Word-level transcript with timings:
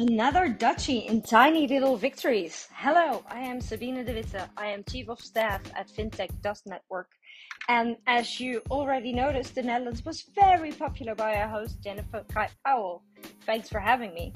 Another 0.00 0.48
Dutchie 0.48 1.04
in 1.10 1.20
tiny 1.20 1.68
little 1.68 1.94
victories. 1.94 2.68
Hello, 2.72 3.22
I 3.28 3.40
am 3.40 3.60
Sabine 3.60 4.02
de 4.02 4.14
Witte. 4.14 4.48
I 4.56 4.68
am 4.68 4.82
Chief 4.84 5.10
of 5.10 5.20
Staff 5.20 5.60
at 5.76 5.90
FinTech 5.90 6.40
Dusk 6.40 6.62
Network. 6.66 7.10
And 7.68 7.98
as 8.06 8.40
you 8.40 8.62
already 8.70 9.12
noticed, 9.12 9.54
the 9.54 9.62
Netherlands 9.62 10.02
was 10.02 10.22
very 10.34 10.72
popular 10.72 11.14
by 11.14 11.34
our 11.34 11.48
host 11.48 11.82
Jennifer 11.84 12.24
Kite 12.32 12.54
Powell. 12.64 13.02
Thanks 13.44 13.68
for 13.68 13.78
having 13.78 14.14
me. 14.14 14.32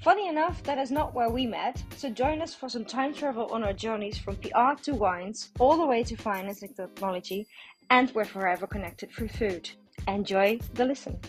Funny 0.00 0.26
enough, 0.26 0.62
that 0.62 0.78
is 0.78 0.90
not 0.90 1.12
where 1.12 1.28
we 1.28 1.44
met, 1.44 1.82
so 1.98 2.08
join 2.08 2.40
us 2.40 2.54
for 2.54 2.70
some 2.70 2.86
time 2.86 3.12
travel 3.12 3.50
on 3.52 3.62
our 3.62 3.74
journeys 3.74 4.16
from 4.16 4.36
PR 4.36 4.72
to 4.84 4.94
wines, 4.94 5.50
all 5.58 5.76
the 5.76 5.86
way 5.86 6.02
to 6.02 6.16
finance 6.16 6.62
and 6.62 6.74
technology, 6.74 7.46
and 7.90 8.10
we're 8.14 8.24
forever 8.24 8.66
connected 8.66 9.10
through 9.10 9.28
food. 9.28 9.68
Enjoy 10.06 10.58
the 10.72 10.86
listen. 10.86 11.20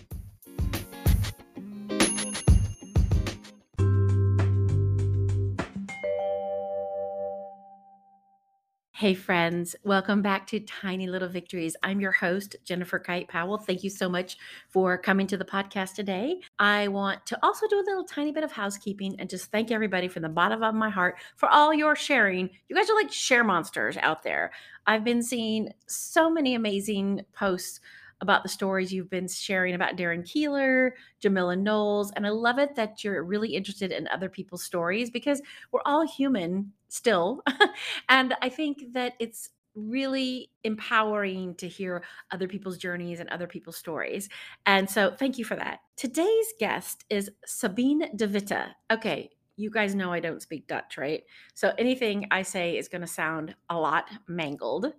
Hey, 8.99 9.13
friends, 9.13 9.77
welcome 9.81 10.21
back 10.21 10.45
to 10.47 10.59
Tiny 10.59 11.07
Little 11.07 11.29
Victories. 11.29 11.77
I'm 11.81 12.01
your 12.01 12.11
host, 12.11 12.57
Jennifer 12.65 12.99
Kite 12.99 13.29
Powell. 13.29 13.57
Thank 13.57 13.81
you 13.81 13.89
so 13.89 14.09
much 14.09 14.35
for 14.67 14.97
coming 14.97 15.25
to 15.27 15.37
the 15.37 15.45
podcast 15.45 15.93
today. 15.93 16.41
I 16.59 16.89
want 16.89 17.25
to 17.27 17.39
also 17.41 17.65
do 17.69 17.79
a 17.79 17.87
little 17.87 18.03
tiny 18.03 18.33
bit 18.33 18.43
of 18.43 18.51
housekeeping 18.51 19.15
and 19.17 19.29
just 19.29 19.51
thank 19.51 19.71
everybody 19.71 20.09
from 20.09 20.23
the 20.23 20.27
bottom 20.27 20.61
of 20.63 20.75
my 20.75 20.89
heart 20.89 21.15
for 21.37 21.47
all 21.47 21.73
your 21.73 21.95
sharing. 21.95 22.49
You 22.67 22.75
guys 22.75 22.89
are 22.89 22.95
like 22.95 23.09
share 23.09 23.45
monsters 23.45 23.95
out 23.95 24.23
there. 24.23 24.51
I've 24.85 25.05
been 25.05 25.23
seeing 25.23 25.69
so 25.87 26.29
many 26.29 26.53
amazing 26.53 27.21
posts 27.33 27.79
about 28.21 28.43
the 28.43 28.49
stories 28.49 28.91
you've 28.91 29.09
been 29.09 29.27
sharing 29.27 29.75
about 29.75 29.95
Darren 29.95 30.29
Keeler, 30.29 30.95
Jamila 31.19 31.55
Knowles, 31.55 32.11
and 32.11 32.25
I 32.25 32.29
love 32.29 32.59
it 32.59 32.75
that 32.75 33.03
you're 33.03 33.23
really 33.23 33.55
interested 33.55 33.91
in 33.91 34.07
other 34.09 34.29
people's 34.29 34.63
stories 34.63 35.09
because 35.09 35.41
we're 35.71 35.81
all 35.85 36.05
human 36.05 36.73
still. 36.89 37.41
and 38.09 38.35
I 38.41 38.49
think 38.49 38.93
that 38.93 39.13
it's 39.19 39.49
really 39.75 40.49
empowering 40.63 41.55
to 41.55 41.67
hear 41.67 42.03
other 42.31 42.47
people's 42.47 42.77
journeys 42.77 43.19
and 43.19 43.29
other 43.29 43.47
people's 43.47 43.77
stories. 43.77 44.29
And 44.65 44.89
so 44.89 45.11
thank 45.11 45.37
you 45.37 45.45
for 45.45 45.55
that. 45.55 45.79
Today's 45.95 46.53
guest 46.59 47.05
is 47.09 47.29
Sabine 47.45 48.15
de 48.15 48.27
Witte. 48.27 48.75
Okay, 48.91 49.29
you 49.55 49.69
guys 49.69 49.95
know 49.95 50.11
I 50.11 50.19
don't 50.19 50.41
speak 50.41 50.67
Dutch, 50.67 50.97
right? 50.97 51.23
So 51.53 51.73
anything 51.77 52.27
I 52.31 52.41
say 52.41 52.77
is 52.77 52.87
going 52.87 53.01
to 53.01 53.07
sound 53.07 53.55
a 53.69 53.77
lot 53.77 54.09
mangled. 54.27 54.93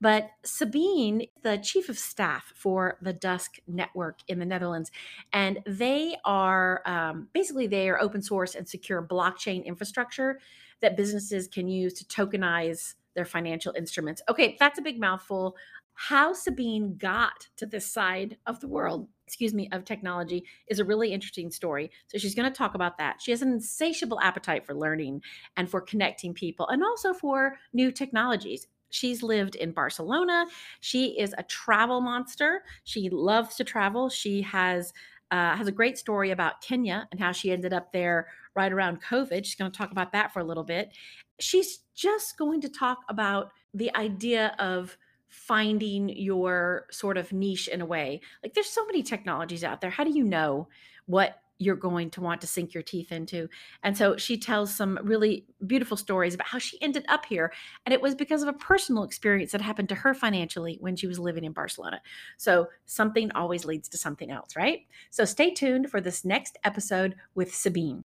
But 0.00 0.30
Sabine, 0.44 1.26
the 1.42 1.58
chief 1.58 1.88
of 1.88 1.98
staff 1.98 2.52
for 2.54 2.98
the 3.00 3.12
Dusk 3.12 3.58
Network 3.66 4.18
in 4.28 4.38
the 4.38 4.44
Netherlands, 4.44 4.90
and 5.32 5.60
they 5.66 6.16
are 6.24 6.82
um, 6.86 7.28
basically 7.32 7.66
they 7.66 7.88
are 7.88 8.00
open 8.00 8.22
source 8.22 8.54
and 8.54 8.68
secure 8.68 9.02
blockchain 9.02 9.64
infrastructure 9.64 10.40
that 10.80 10.96
businesses 10.96 11.48
can 11.48 11.68
use 11.68 11.94
to 11.94 12.04
tokenize 12.04 12.94
their 13.14 13.24
financial 13.24 13.72
instruments. 13.76 14.22
Okay, 14.28 14.56
that's 14.58 14.78
a 14.78 14.82
big 14.82 15.00
mouthful. 15.00 15.56
How 15.94 16.32
Sabine 16.32 16.96
got 16.96 17.46
to 17.56 17.66
this 17.66 17.86
side 17.86 18.36
of 18.46 18.58
the 18.60 18.66
world, 18.66 19.08
excuse 19.26 19.54
me, 19.54 19.68
of 19.70 19.84
technology 19.84 20.44
is 20.66 20.80
a 20.80 20.84
really 20.84 21.12
interesting 21.12 21.52
story. 21.52 21.90
So 22.08 22.18
she's 22.18 22.34
going 22.34 22.50
to 22.50 22.56
talk 22.56 22.74
about 22.74 22.98
that. 22.98 23.22
She 23.22 23.30
has 23.30 23.42
an 23.42 23.52
insatiable 23.52 24.20
appetite 24.20 24.66
for 24.66 24.74
learning 24.74 25.22
and 25.56 25.70
for 25.70 25.80
connecting 25.80 26.34
people 26.34 26.66
and 26.68 26.82
also 26.82 27.14
for 27.14 27.58
new 27.72 27.92
technologies. 27.92 28.66
She's 28.94 29.24
lived 29.24 29.56
in 29.56 29.72
Barcelona. 29.72 30.46
She 30.80 31.18
is 31.18 31.34
a 31.36 31.42
travel 31.42 32.00
monster. 32.00 32.62
She 32.84 33.10
loves 33.10 33.56
to 33.56 33.64
travel. 33.64 34.08
She 34.08 34.42
has 34.42 34.92
uh, 35.30 35.56
has 35.56 35.66
a 35.66 35.72
great 35.72 35.98
story 35.98 36.30
about 36.30 36.60
Kenya 36.60 37.08
and 37.10 37.18
how 37.18 37.32
she 37.32 37.50
ended 37.50 37.72
up 37.72 37.92
there 37.92 38.28
right 38.54 38.72
around 38.72 39.02
COVID. 39.02 39.44
She's 39.44 39.56
going 39.56 39.72
to 39.72 39.76
talk 39.76 39.90
about 39.90 40.12
that 40.12 40.32
for 40.32 40.38
a 40.38 40.44
little 40.44 40.62
bit. 40.62 40.92
She's 41.40 41.80
just 41.96 42.38
going 42.38 42.60
to 42.60 42.68
talk 42.68 42.98
about 43.08 43.50
the 43.72 43.92
idea 43.96 44.54
of 44.60 44.96
finding 45.26 46.08
your 46.10 46.86
sort 46.92 47.18
of 47.18 47.32
niche 47.32 47.66
in 47.66 47.80
a 47.80 47.86
way. 47.86 48.20
Like 48.44 48.54
there's 48.54 48.70
so 48.70 48.86
many 48.86 49.02
technologies 49.02 49.64
out 49.64 49.80
there. 49.80 49.90
How 49.90 50.04
do 50.04 50.12
you 50.12 50.22
know 50.22 50.68
what 51.06 51.40
you're 51.58 51.76
going 51.76 52.10
to 52.10 52.20
want 52.20 52.40
to 52.40 52.46
sink 52.46 52.74
your 52.74 52.82
teeth 52.82 53.12
into. 53.12 53.48
And 53.82 53.96
so 53.96 54.16
she 54.16 54.36
tells 54.36 54.74
some 54.74 54.98
really 55.02 55.46
beautiful 55.66 55.96
stories 55.96 56.34
about 56.34 56.48
how 56.48 56.58
she 56.58 56.80
ended 56.82 57.04
up 57.08 57.26
here. 57.26 57.52
And 57.86 57.92
it 57.92 58.02
was 58.02 58.14
because 58.14 58.42
of 58.42 58.48
a 58.48 58.54
personal 58.54 59.04
experience 59.04 59.52
that 59.52 59.60
happened 59.60 59.88
to 59.90 59.94
her 59.94 60.14
financially 60.14 60.78
when 60.80 60.96
she 60.96 61.06
was 61.06 61.18
living 61.18 61.44
in 61.44 61.52
Barcelona. 61.52 62.00
So 62.36 62.68
something 62.86 63.30
always 63.32 63.64
leads 63.64 63.88
to 63.90 63.98
something 63.98 64.30
else, 64.30 64.56
right? 64.56 64.80
So 65.10 65.24
stay 65.24 65.52
tuned 65.52 65.90
for 65.90 66.00
this 66.00 66.24
next 66.24 66.58
episode 66.64 67.14
with 67.34 67.54
Sabine. 67.54 68.02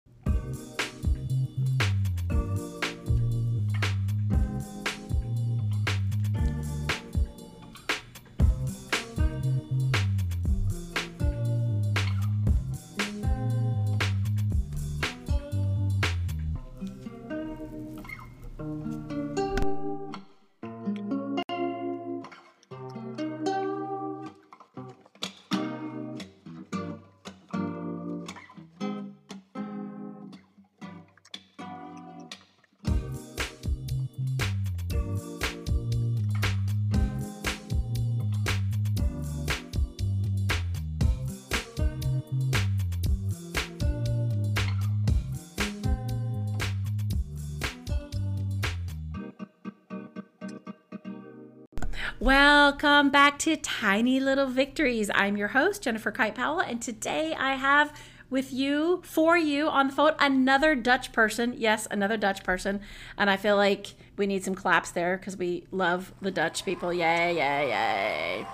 Welcome 52.20 53.10
back 53.10 53.38
to 53.40 53.54
Tiny 53.54 54.18
Little 54.18 54.48
Victories. 54.48 55.08
I'm 55.14 55.36
your 55.36 55.48
host, 55.48 55.82
Jennifer 55.84 56.10
Kite 56.10 56.34
Powell, 56.34 56.58
and 56.58 56.82
today 56.82 57.32
I 57.38 57.54
have 57.54 57.92
with 58.28 58.52
you, 58.52 59.02
for 59.04 59.36
you 59.36 59.68
on 59.68 59.86
the 59.86 59.92
phone, 59.92 60.14
another 60.18 60.74
Dutch 60.74 61.12
person. 61.12 61.54
Yes, 61.56 61.86
another 61.92 62.16
Dutch 62.16 62.42
person. 62.42 62.80
And 63.16 63.30
I 63.30 63.36
feel 63.36 63.54
like 63.54 63.94
we 64.16 64.26
need 64.26 64.42
some 64.42 64.56
claps 64.56 64.90
there 64.90 65.16
because 65.16 65.36
we 65.36 65.68
love 65.70 66.12
the 66.20 66.32
Dutch 66.32 66.64
people. 66.64 66.92
Yay, 66.92 67.36
yay, 67.36 67.68
yay. 67.68 68.46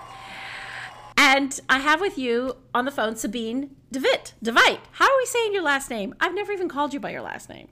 And 1.17 1.59
I 1.67 1.79
have 1.79 2.03
with 2.03 2.19
you 2.19 2.57
on 2.75 2.85
the 2.85 2.91
phone 2.91 3.17
Sabine 3.17 3.75
De 3.91 3.99
Witt. 3.99 4.35
De 4.43 4.53
Witt. 4.53 4.81
How 4.93 5.07
are 5.07 5.19
we 5.19 5.25
saying 5.25 5.55
your 5.55 5.63
last 5.63 5.89
name? 5.89 6.15
I've 6.21 6.35
never 6.35 6.53
even 6.53 6.69
called 6.69 6.93
you 6.93 7.01
by 7.01 7.13
your 7.13 7.23
last 7.23 7.49
name. 7.49 7.69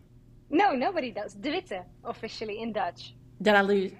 No, 0.49 0.73
nobody 0.75 1.11
does. 1.11 1.35
De 1.35 1.51
Witte, 1.51 1.85
officially 2.03 2.63
in 2.63 2.73
Dutch. 2.73 3.13
Did 3.43 3.55
I 3.55 3.61
lose? 3.61 3.93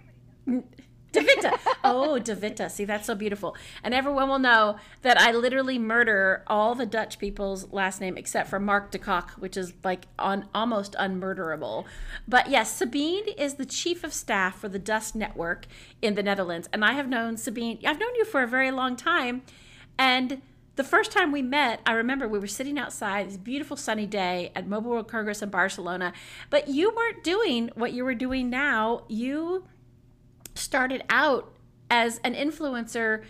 De 1.13 1.21
Witte. 1.21 1.53
Oh, 1.85 2.19
De 2.19 2.35
Witte. 2.35 2.71
See, 2.71 2.85
that's 2.85 3.07
so 3.07 3.15
beautiful. 3.15 3.57
And 3.83 3.93
everyone 3.93 4.29
will 4.29 4.39
know 4.39 4.77
that 5.03 5.21
I 5.21 5.33
literally 5.33 5.79
murder 5.79 6.43
all 6.47 6.75
the 6.75 6.87
Dutch 6.87 7.19
people's 7.19 7.71
last 7.73 8.01
name 8.01 8.17
except 8.17 8.49
for 8.49 8.59
Mark 8.59 8.91
de 8.91 8.99
Kock, 8.99 9.33
which 9.33 9.57
is 9.57 9.73
like 9.85 10.07
on 10.19 10.49
almost 10.55 10.95
unmurderable. 10.95 11.85
But 12.27 12.51
yes, 12.51 12.73
Sabine 12.73 13.29
is 13.37 13.55
the 13.55 13.67
chief 13.67 14.05
of 14.05 14.13
staff 14.13 14.59
for 14.59 14.69
the 14.69 14.79
Dusk 14.79 15.15
Network 15.15 15.67
in 16.01 16.15
the 16.15 16.23
Netherlands. 16.23 16.69
And 16.73 16.85
I 16.85 16.93
have 16.93 17.09
known 17.09 17.37
Sabine, 17.37 17.79
I've 17.85 18.01
known 18.01 18.15
you 18.17 18.25
for 18.25 18.43
a 18.43 18.49
very 18.49 18.71
long 18.71 18.97
time. 18.97 19.43
And 19.99 20.41
the 20.77 20.85
first 20.85 21.13
time 21.13 21.33
we 21.33 21.43
met, 21.43 21.81
I 21.85 21.93
remember 21.93 22.27
we 22.27 22.39
were 22.39 22.47
sitting 22.47 22.79
outside 22.79 23.29
this 23.29 23.37
beautiful 23.37 23.77
sunny 23.77 24.07
day 24.07 24.53
at 24.57 24.67
Mobile 24.67 24.93
World 24.93 25.09
Congress 25.09 25.43
in 25.43 25.51
Barcelona, 25.51 26.15
but 26.49 26.69
you 26.69 26.91
weren't 26.95 27.23
doing 27.23 27.71
what 27.75 27.93
you 27.93 28.05
were 28.05 28.15
doing 28.15 28.49
now. 28.49 29.03
You 29.09 29.65
started 30.55 31.05
out 31.09 31.53
as 31.91 32.21
an 32.25 32.35
influencer 32.35 33.23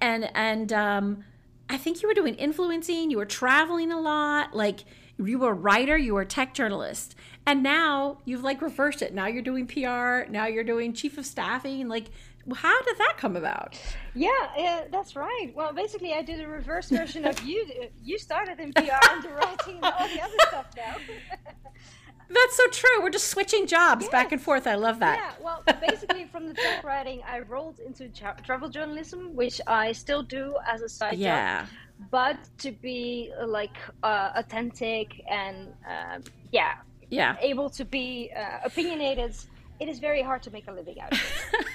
and 0.00 0.30
and 0.34 0.72
um, 0.72 1.24
I 1.68 1.76
think 1.76 2.02
you 2.02 2.08
were 2.08 2.14
doing 2.14 2.34
influencing, 2.34 3.10
you 3.10 3.16
were 3.16 3.26
traveling 3.26 3.92
a 3.92 4.00
lot, 4.00 4.54
like 4.54 4.80
you 5.18 5.38
were 5.38 5.50
a 5.50 5.54
writer, 5.54 5.96
you 5.96 6.14
were 6.14 6.22
a 6.22 6.26
tech 6.26 6.54
journalist. 6.54 7.14
And 7.46 7.62
now 7.62 8.18
you've 8.24 8.42
like 8.42 8.60
reversed 8.60 9.02
it. 9.02 9.14
Now 9.14 9.26
you're 9.26 9.42
doing 9.42 9.66
PR, 9.66 10.30
now 10.30 10.46
you're 10.46 10.64
doing 10.64 10.92
chief 10.92 11.16
of 11.16 11.26
staffing. 11.26 11.88
Like 11.88 12.10
how 12.54 12.82
did 12.82 12.98
that 12.98 13.14
come 13.16 13.36
about? 13.36 13.78
Yeah, 14.14 14.30
yeah, 14.56 14.84
that's 14.90 15.14
right. 15.14 15.52
Well, 15.54 15.72
basically, 15.72 16.14
I 16.14 16.22
did 16.22 16.40
a 16.40 16.48
reverse 16.48 16.88
version 16.88 17.24
of 17.24 17.40
you. 17.44 17.66
You 18.02 18.18
started 18.18 18.58
in 18.60 18.72
PR 18.72 18.82
and 19.10 19.24
writing 19.26 19.76
and 19.76 19.84
all 19.84 20.08
the 20.08 20.22
other 20.22 20.34
stuff 20.48 20.66
now. 20.76 20.96
That's 22.32 22.56
so 22.56 22.66
true. 22.68 23.02
We're 23.02 23.10
just 23.10 23.28
switching 23.28 23.66
jobs 23.66 24.02
yes. 24.04 24.10
back 24.12 24.30
and 24.30 24.40
forth. 24.40 24.66
I 24.66 24.76
love 24.76 25.00
that. 25.00 25.18
Yeah, 25.18 25.44
well, 25.44 25.62
basically, 25.80 26.26
from 26.26 26.46
the 26.46 26.54
tech 26.54 26.84
writing, 26.84 27.22
I 27.28 27.40
rolled 27.40 27.80
into 27.80 28.08
tra- 28.08 28.36
travel 28.44 28.68
journalism, 28.68 29.34
which 29.34 29.60
I 29.66 29.90
still 29.92 30.22
do 30.22 30.56
as 30.66 30.82
a 30.82 30.88
side 30.88 31.18
yeah. 31.18 31.62
job. 31.62 31.68
but 32.10 32.36
to 32.58 32.70
be 32.70 33.32
like 33.44 33.76
uh, 34.04 34.30
authentic 34.36 35.22
and 35.28 35.68
uh, 35.88 36.20
yeah, 36.52 36.74
yeah, 37.10 37.36
able 37.40 37.68
to 37.70 37.84
be 37.84 38.30
uh, 38.36 38.58
opinionated, 38.64 39.34
it 39.80 39.88
is 39.88 39.98
very 39.98 40.22
hard 40.22 40.42
to 40.44 40.52
make 40.52 40.68
a 40.68 40.72
living 40.72 41.00
out 41.00 41.12
of 41.12 41.18
it. 41.18 41.66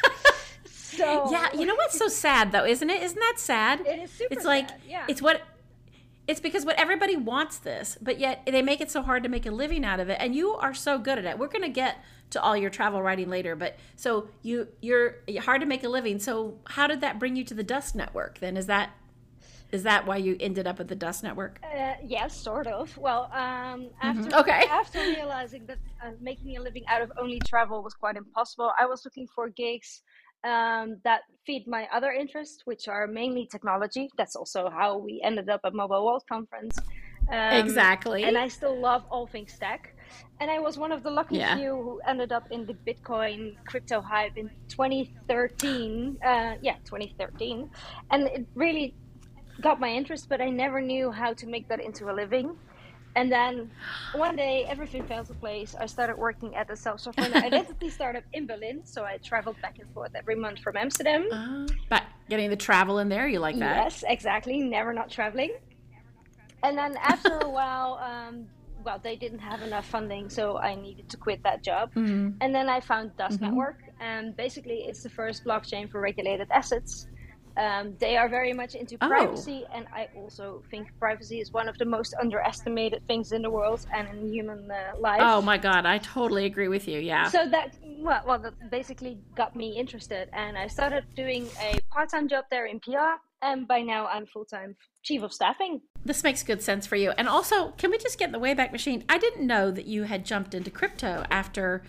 so 0.71 1.29
yeah, 1.31 1.49
you 1.53 1.65
know 1.65 1.75
what's 1.75 1.97
so 1.97 2.07
sad 2.07 2.53
though, 2.53 2.65
isn't 2.65 2.89
it? 2.89 3.03
Isn't 3.03 3.19
that 3.19 3.35
sad? 3.37 3.81
It 3.81 3.99
is 3.99 4.11
super. 4.11 4.33
It's 4.33 4.45
like 4.45 4.69
sad, 4.69 4.79
yeah. 4.87 5.05
it's 5.09 5.21
what 5.21 5.41
it's 6.27 6.39
because 6.39 6.65
what 6.65 6.79
everybody 6.79 7.15
wants 7.15 7.57
this, 7.57 7.97
but 8.01 8.19
yet 8.19 8.41
they 8.45 8.61
make 8.61 8.81
it 8.81 8.89
so 8.89 9.03
hard 9.03 9.23
to 9.23 9.29
make 9.29 9.45
a 9.45 9.51
living 9.51 9.85
out 9.85 9.99
of 9.99 10.09
it. 10.09 10.17
And 10.19 10.35
you 10.35 10.53
are 10.55 10.73
so 10.73 10.97
good 10.97 11.19
at 11.19 11.25
it. 11.25 11.37
We're 11.37 11.47
going 11.47 11.61
to 11.61 11.69
get 11.69 11.97
to 12.31 12.41
all 12.41 12.57
your 12.57 12.71
travel 12.71 13.01
writing 13.01 13.29
later, 13.29 13.55
but 13.55 13.77
so 13.95 14.29
you 14.41 14.67
you're 14.81 15.17
hard 15.41 15.61
to 15.61 15.67
make 15.67 15.83
a 15.83 15.89
living. 15.89 16.19
So 16.19 16.59
how 16.65 16.87
did 16.87 17.01
that 17.01 17.19
bring 17.19 17.35
you 17.35 17.43
to 17.45 17.53
the 17.53 17.63
Dusk 17.63 17.93
Network? 17.93 18.39
Then 18.39 18.57
is 18.57 18.65
that 18.65 18.91
is 19.71 19.83
that 19.83 20.07
why 20.07 20.17
you 20.17 20.37
ended 20.39 20.67
up 20.67 20.79
at 20.79 20.87
the 20.87 20.95
Dusk 20.95 21.23
Network? 21.23 21.59
Uh, 21.63 21.93
yes, 22.03 22.35
sort 22.35 22.65
of. 22.65 22.97
Well, 22.97 23.29
um, 23.33 23.89
after 24.01 24.23
mm-hmm. 24.23 24.39
okay. 24.39 24.63
after 24.71 24.99
realizing 24.99 25.65
that 25.67 25.77
uh, 26.03 26.11
making 26.19 26.57
a 26.57 26.61
living 26.61 26.83
out 26.87 27.01
of 27.01 27.11
only 27.19 27.39
travel 27.39 27.83
was 27.83 27.93
quite 27.93 28.15
impossible, 28.15 28.71
I 28.79 28.85
was 28.85 29.05
looking 29.05 29.27
for 29.27 29.49
gigs 29.49 30.01
um, 30.45 30.97
that 31.03 31.21
feed 31.45 31.67
my 31.67 31.87
other 31.93 32.11
interests, 32.11 32.61
which 32.65 32.87
are 32.87 33.07
mainly 33.07 33.47
technology. 33.51 34.09
That's 34.17 34.35
also 34.35 34.69
how 34.69 34.97
we 34.97 35.21
ended 35.23 35.49
up 35.49 35.61
at 35.65 35.73
Mobile 35.73 36.05
World 36.05 36.23
Conference. 36.29 36.77
Um, 37.31 37.53
exactly. 37.53 38.23
And 38.23 38.37
I 38.37 38.47
still 38.47 38.79
love 38.79 39.03
all 39.09 39.25
things 39.25 39.57
tech. 39.59 39.95
And 40.39 40.51
I 40.51 40.59
was 40.59 40.77
one 40.77 40.91
of 40.91 41.01
the 41.01 41.09
lucky 41.09 41.37
yeah. 41.37 41.55
few 41.55 41.71
who 41.71 42.01
ended 42.07 42.31
up 42.31 42.51
in 42.51 42.65
the 42.65 42.73
Bitcoin 42.73 43.55
crypto 43.65 44.01
hype 44.01 44.37
in 44.37 44.49
2013. 44.67 46.17
Uh, 46.23 46.55
yeah, 46.61 46.75
2013. 46.85 47.69
And 48.11 48.27
it 48.27 48.45
really 48.53 48.93
got 49.61 49.79
my 49.79 49.89
interest, 49.89 50.27
but 50.29 50.41
I 50.41 50.49
never 50.49 50.81
knew 50.81 51.11
how 51.11 51.33
to 51.33 51.47
make 51.47 51.67
that 51.69 51.79
into 51.79 52.11
a 52.11 52.13
living. 52.13 52.55
And 53.15 53.31
then 53.31 53.71
one 54.13 54.35
day, 54.35 54.65
everything 54.67 55.03
fell 55.05 55.23
to 55.23 55.33
place. 55.33 55.73
I 55.79 55.85
started 55.85 56.17
working 56.17 56.53
at 56.55 56.69
a 56.69 56.75
self-sovereign 56.75 57.33
identity 57.49 57.89
startup 57.89 58.23
in 58.33 58.45
Berlin. 58.45 58.81
So 58.83 59.05
I 59.05 59.17
traveled 59.17 59.61
back 59.61 59.79
and 59.79 59.89
forth 59.93 60.11
every 60.15 60.35
month 60.35 60.59
from 60.59 60.75
Amsterdam. 60.75 61.29
Uh, 61.31 61.67
but 61.89 62.03
getting 62.29 62.49
the 62.49 62.57
travel 62.57 62.99
in 62.99 63.07
there, 63.07 63.27
you 63.27 63.39
like 63.39 63.57
that? 63.59 63.83
Yes, 63.83 64.03
exactly. 64.07 64.59
Never 64.59 64.93
not 64.93 65.09
traveling. 65.09 65.51
And 66.63 66.77
then 66.77 66.97
after 66.97 67.39
a 67.39 67.49
while, 67.59 67.99
um, 68.03 68.47
well, 68.83 68.99
they 69.01 69.15
didn't 69.15 69.39
have 69.39 69.61
enough 69.61 69.85
funding, 69.85 70.29
so 70.29 70.57
I 70.57 70.75
needed 70.75 71.09
to 71.09 71.17
quit 71.17 71.41
that 71.43 71.63
job. 71.63 71.93
Mm-hmm. 71.95 72.37
And 72.41 72.53
then 72.53 72.69
I 72.69 72.79
found 72.79 73.15
Dusk 73.17 73.35
mm-hmm. 73.35 73.45
Network, 73.45 73.83
and 73.99 74.35
basically, 74.35 74.85
it's 74.87 75.03
the 75.03 75.09
first 75.09 75.43
blockchain 75.45 75.89
for 75.89 76.01
regulated 76.01 76.47
assets. 76.51 77.07
Um, 77.57 77.95
they 77.99 78.17
are 78.17 78.27
very 78.27 78.51
much 78.51 78.75
into 78.75 78.97
oh. 79.01 79.07
privacy, 79.07 79.63
and 79.73 79.85
I 79.93 80.09
also 80.15 80.61
think 80.69 80.87
privacy 80.99 81.39
is 81.39 81.53
one 81.53 81.69
of 81.69 81.77
the 81.77 81.85
most 81.85 82.13
underestimated 82.19 83.07
things 83.07 83.31
in 83.31 83.41
the 83.41 83.49
world 83.49 83.85
and 83.93 84.07
in 84.09 84.33
human 84.33 84.69
uh, 84.69 84.97
life. 84.99 85.21
Oh 85.23 85.41
my 85.41 85.57
god, 85.57 85.85
I 85.85 85.99
totally 85.99 86.45
agree 86.45 86.67
with 86.67 86.87
you. 86.87 86.99
Yeah. 86.99 87.29
So 87.29 87.47
that 87.49 87.77
well, 87.97 88.21
well, 88.27 88.39
that 88.39 88.53
basically 88.69 89.17
got 89.35 89.55
me 89.55 89.77
interested, 89.77 90.29
and 90.33 90.57
I 90.57 90.67
started 90.67 91.05
doing 91.15 91.47
a 91.61 91.79
part-time 91.91 92.27
job 92.27 92.45
there 92.51 92.65
in 92.65 92.79
PR, 92.81 93.21
and 93.41 93.67
by 93.67 93.81
now 93.81 94.07
I'm 94.07 94.25
full-time 94.25 94.75
chief 95.03 95.21
of 95.21 95.31
staffing. 95.31 95.81
This 96.03 96.23
makes 96.23 96.43
good 96.43 96.61
sense 96.61 96.85
for 96.85 96.97
you. 96.97 97.11
And 97.11 97.29
also, 97.29 97.69
can 97.77 97.89
we 97.89 97.97
just 97.97 98.19
get 98.19 98.25
in 98.25 98.31
the 98.33 98.39
Wayback 98.39 98.71
Machine? 98.71 99.05
I 99.07 99.17
didn't 99.17 99.47
know 99.47 99.71
that 99.71 99.85
you 99.85 100.03
had 100.03 100.25
jumped 100.25 100.53
into 100.53 100.69
crypto 100.69 101.25
after 101.29 101.83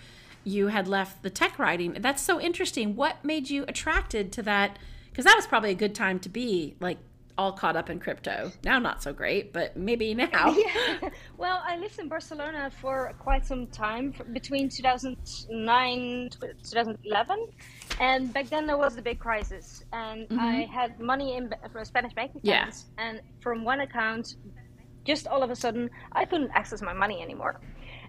you 0.45 0.69
had 0.69 0.87
left 0.87 1.23
the 1.23 1.31
tech 1.31 1.59
writing. 1.59 1.97
That's 1.99 2.23
so 2.23 2.41
interesting. 2.41 2.95
What 2.95 3.25
made 3.25 3.51
you 3.51 3.65
attracted 3.67 4.33
to 4.33 4.43
that? 4.43 4.79
Because 5.17 5.25
that 5.25 5.35
was 5.35 5.47
probably 5.47 5.71
a 5.71 5.75
good 5.75 5.95
time 5.95 6.19
to 6.21 6.29
be 6.29 6.77
like 6.79 6.99
all 7.39 7.51
caught 7.51 7.75
up 7.75 7.89
in 7.89 7.99
crypto. 7.99 8.53
Now, 8.65 8.79
not 8.79 9.03
so 9.03 9.15
great, 9.15 9.51
but 9.51 9.75
maybe 9.75 10.13
now. 10.15 10.55
Yeah. 10.55 11.09
Well, 11.39 11.63
I 11.67 11.79
lived 11.79 11.99
in 11.99 12.07
Barcelona 12.09 12.71
for 12.83 13.15
quite 13.19 13.47
some 13.47 13.67
time, 13.69 14.13
between 14.35 14.69
2009 14.69 16.31
2011, 16.31 17.47
and 17.99 18.33
back 18.35 18.49
then 18.51 18.67
there 18.67 18.77
was 18.77 18.95
the 18.95 19.01
big 19.01 19.19
crisis, 19.19 19.85
and 19.95 20.29
mm-hmm. 20.29 20.39
I 20.39 20.69
had 20.71 21.01
money 21.01 21.37
in 21.37 21.51
Spanish 21.85 22.13
bank 22.13 22.33
accounts, 22.33 22.85
yeah. 22.99 23.05
and 23.05 23.21
from 23.41 23.65
one 23.65 23.81
account, 23.81 24.37
just 25.07 25.27
all 25.27 25.43
of 25.43 25.51
a 25.51 25.57
sudden, 25.57 25.89
I 26.13 26.27
couldn't 26.27 26.51
access 26.53 26.83
my 26.83 26.93
money 26.93 27.23
anymore, 27.23 27.59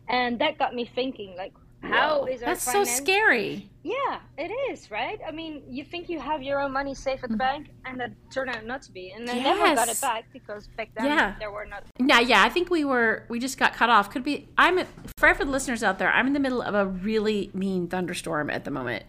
and 0.10 0.40
that 0.40 0.58
got 0.58 0.76
me 0.76 0.90
thinking, 0.94 1.36
like, 1.38 1.54
how 1.82 2.22
Whoa, 2.22 2.26
is 2.26 2.42
our 2.42 2.50
that's 2.50 2.66
finance... 2.66 2.90
so 2.90 3.04
scary. 3.04 3.70
Yeah 3.84 4.20
it 4.38 4.52
is 4.72 4.92
right? 4.92 5.20
I 5.26 5.32
mean 5.32 5.64
you 5.70 5.84
think 5.84 6.10
you 6.10 6.20
have 6.20 6.44
your 6.44 6.60
own 6.60 6.74
money 6.74 6.94
safe 6.94 7.24
at 7.24 7.30
the 7.30 7.36
mm. 7.36 7.40
bank 7.40 7.70
and 7.86 8.00
that 8.00 8.12
turned 8.32 8.50
out 8.50 8.66
not 8.66 8.82
to 8.84 8.92
be 8.92 9.12
and 9.12 9.30
i 9.30 9.34
yes. 9.34 9.44
never 9.44 9.76
got 9.76 9.88
it 9.88 10.02
back 10.02 10.26
because 10.34 10.68
back 10.76 10.90
then 10.96 11.06
yeah. 11.06 11.36
there 11.40 11.52
were 11.52 11.66
not 11.66 11.84
yeah 12.00 12.20
yeah 12.20 12.44
i 12.44 12.50
think 12.50 12.70
we 12.70 12.84
were 12.84 13.24
we 13.30 13.40
just 13.40 13.58
got 13.58 13.74
cut 13.74 13.90
off. 13.90 14.12
Could 14.12 14.24
be 14.24 14.48
i'm 14.58 14.86
for 15.18 15.34
the 15.34 15.46
listeners 15.46 15.84
out 15.84 16.00
there 16.00 16.12
i'm 16.12 16.28
in 16.28 16.34
the 16.34 16.40
middle 16.40 16.62
of 16.62 16.76
a 16.76 16.86
really 16.86 17.50
mean 17.54 17.88
thunderstorm 17.88 18.50
at 18.50 18.66
the 18.66 18.72
moment. 18.72 19.04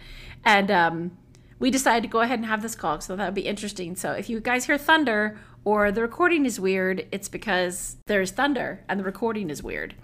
And 0.44 0.70
um 0.70 1.18
we 1.58 1.72
decided 1.72 2.02
to 2.02 2.08
go 2.08 2.20
ahead 2.20 2.38
and 2.38 2.46
have 2.46 2.62
this 2.62 2.76
call 2.76 3.00
so 3.00 3.16
that 3.16 3.24
would 3.24 3.34
be 3.34 3.42
interesting. 3.42 3.96
So 3.96 4.12
if 4.12 4.30
you 4.30 4.38
guys 4.38 4.66
hear 4.66 4.78
thunder 4.78 5.38
or 5.64 5.90
the 5.90 6.02
recording 6.02 6.46
is 6.46 6.60
weird 6.60 7.06
it's 7.10 7.28
because 7.28 7.96
there's 8.06 8.30
thunder 8.30 8.84
and 8.88 9.00
the 9.00 9.04
recording 9.04 9.50
is 9.50 9.62
weird 9.62 9.94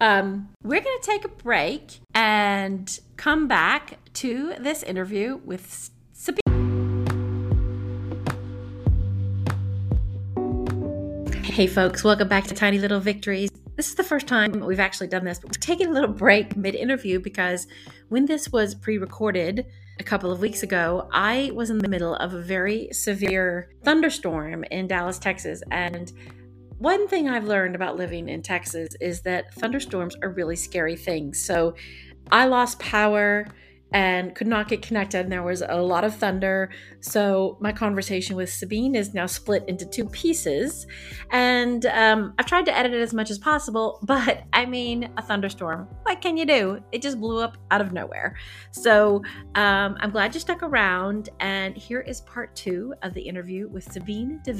um, 0.00 0.48
we're 0.62 0.80
going 0.80 0.98
to 1.00 1.06
take 1.06 1.24
a 1.24 1.28
break 1.28 2.00
and 2.14 3.00
come 3.16 3.48
back 3.48 3.98
to 4.14 4.54
this 4.58 4.82
interview 4.82 5.40
with 5.44 5.90
Sabine. 6.12 6.42
Hey, 11.42 11.66
folks, 11.66 12.04
welcome 12.04 12.28
back 12.28 12.44
to 12.44 12.54
Tiny 12.54 12.78
Little 12.78 13.00
Victories. 13.00 13.50
This 13.74 13.88
is 13.88 13.94
the 13.94 14.04
first 14.04 14.26
time 14.26 14.60
we've 14.60 14.80
actually 14.80 15.06
done 15.08 15.24
this, 15.24 15.38
but 15.38 15.48
we're 15.48 15.60
taking 15.60 15.88
a 15.88 15.92
little 15.92 16.12
break 16.12 16.56
mid 16.56 16.74
interview 16.74 17.20
because 17.20 17.66
when 18.08 18.26
this 18.26 18.50
was 18.50 18.74
pre 18.74 18.98
recorded 18.98 19.66
a 20.00 20.04
couple 20.04 20.30
of 20.30 20.40
weeks 20.40 20.62
ago, 20.62 21.08
I 21.12 21.50
was 21.54 21.70
in 21.70 21.78
the 21.78 21.88
middle 21.88 22.14
of 22.16 22.34
a 22.34 22.40
very 22.40 22.88
severe 22.92 23.70
thunderstorm 23.82 24.64
in 24.70 24.86
Dallas, 24.86 25.18
Texas. 25.18 25.62
And 25.70 26.12
one 26.78 27.08
thing 27.08 27.28
I've 27.28 27.44
learned 27.44 27.74
about 27.74 27.96
living 27.96 28.28
in 28.28 28.42
Texas 28.42 28.90
is 29.00 29.22
that 29.22 29.52
thunderstorms 29.54 30.16
are 30.22 30.30
really 30.30 30.56
scary 30.56 30.96
things. 30.96 31.42
So 31.42 31.74
I 32.30 32.46
lost 32.46 32.78
power 32.78 33.46
and 33.90 34.34
could 34.34 34.46
not 34.46 34.68
get 34.68 34.82
connected, 34.82 35.20
and 35.20 35.32
there 35.32 35.42
was 35.42 35.62
a 35.66 35.80
lot 35.80 36.04
of 36.04 36.14
thunder. 36.14 36.70
So 37.00 37.56
my 37.60 37.72
conversation 37.72 38.36
with 38.36 38.52
Sabine 38.52 38.94
is 38.94 39.14
now 39.14 39.26
split 39.26 39.64
into 39.66 39.86
two 39.86 40.04
pieces, 40.04 40.86
and 41.30 41.86
um, 41.86 42.34
I've 42.38 42.46
tried 42.46 42.66
to 42.66 42.76
edit 42.76 42.92
it 42.92 43.00
as 43.00 43.14
much 43.14 43.30
as 43.30 43.38
possible. 43.38 43.98
But 44.08 44.44
I 44.52 44.66
mean, 44.66 45.10
a 45.16 45.22
thunderstorm. 45.22 45.88
What 46.02 46.20
can 46.20 46.36
you 46.36 46.44
do? 46.44 46.82
It 46.92 47.02
just 47.02 47.20
blew 47.20 47.40
up 47.40 47.56
out 47.70 47.80
of 47.80 47.92
nowhere. 47.92 48.36
So 48.72 49.22
um, 49.54 49.96
I'm 50.00 50.10
glad 50.10 50.34
you 50.34 50.40
stuck 50.40 50.62
around, 50.62 51.30
and 51.40 51.76
here 51.76 52.00
is 52.00 52.20
part 52.22 52.54
two 52.56 52.94
of 53.02 53.14
the 53.14 53.22
interview 53.22 53.68
with 53.68 53.90
Sabine 53.90 54.40
de 54.44 54.52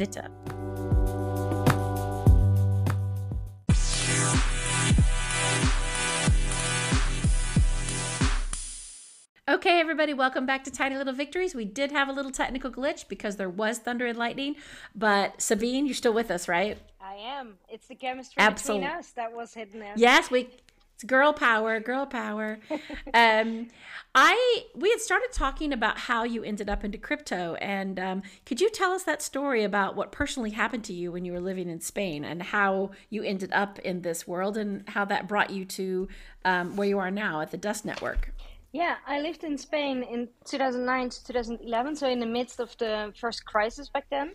Okay, 9.59 9.81
everybody, 9.81 10.15
welcome 10.15 10.47
back 10.47 10.63
to 10.63 10.71
Tiny 10.71 10.97
Little 10.97 11.13
Victories. 11.13 11.53
We 11.53 11.65
did 11.65 11.91
have 11.91 12.09
a 12.09 12.13
little 12.13 12.31
technical 12.31 12.71
glitch 12.71 13.09
because 13.09 13.35
there 13.35 13.51
was 13.51 13.79
thunder 13.79 14.07
and 14.07 14.17
lightning, 14.17 14.55
but 14.95 15.43
Sabine, 15.43 15.85
you're 15.85 15.97
still 15.97 16.13
with 16.13 16.31
us, 16.31 16.47
right? 16.47 16.79
I 17.01 17.15
am. 17.15 17.55
It's 17.69 17.89
the 17.89 17.97
chemistry 17.97 18.41
Absolutely. 18.41 18.85
between 18.87 18.99
us 19.01 19.11
that 19.17 19.33
was 19.33 19.55
hidden 19.55 19.81
there. 19.81 19.95
Yes, 19.97 20.31
we. 20.31 20.49
It's 20.95 21.03
girl 21.03 21.33
power, 21.33 21.81
girl 21.81 22.07
power. 22.07 22.61
um, 23.15 23.67
I 24.15 24.63
we 24.77 24.91
had 24.91 25.01
started 25.01 25.31
talking 25.33 25.73
about 25.73 25.99
how 25.99 26.23
you 26.23 26.45
ended 26.45 26.71
up 26.71 26.85
into 26.85 26.97
crypto, 26.97 27.55
and 27.55 27.99
um, 27.99 28.23
could 28.47 28.61
you 28.61 28.71
tell 28.71 28.93
us 28.93 29.03
that 29.05 29.23
story 29.23 29.65
about 29.65 29.97
what 29.97 30.13
personally 30.13 30.51
happened 30.51 30.85
to 30.85 30.93
you 30.93 31.11
when 31.11 31.25
you 31.25 31.33
were 31.33 31.41
living 31.41 31.69
in 31.69 31.81
Spain, 31.81 32.25
and 32.25 32.45
how 32.45 32.93
you 33.11 33.25
ended 33.25 33.51
up 33.53 33.81
in 33.81 34.03
this 34.03 34.25
world, 34.25 34.57
and 34.57 34.89
how 34.91 35.05
that 35.07 35.27
brought 35.27 35.51
you 35.51 35.65
to 35.65 36.07
um, 36.45 36.77
where 36.77 36.87
you 36.87 37.01
are 37.01 37.11
now 37.11 37.41
at 37.41 37.51
the 37.51 37.59
Dusk 37.59 37.85
Network? 37.85 38.33
Yeah, 38.73 38.97
I 39.07 39.21
lived 39.21 39.45
in 39.45 39.57
Spain 39.57 40.03
in 40.03 40.29
2009 40.45 41.11
to 41.11 41.25
2011, 41.25 41.97
so 41.97 42.09
in 42.09 42.21
the 42.21 42.27
midst 42.27 42.61
of 42.61 42.77
the 42.79 43.13
first 43.19 43.45
crisis 43.47 43.89
back 43.89 44.07
then. 44.11 44.33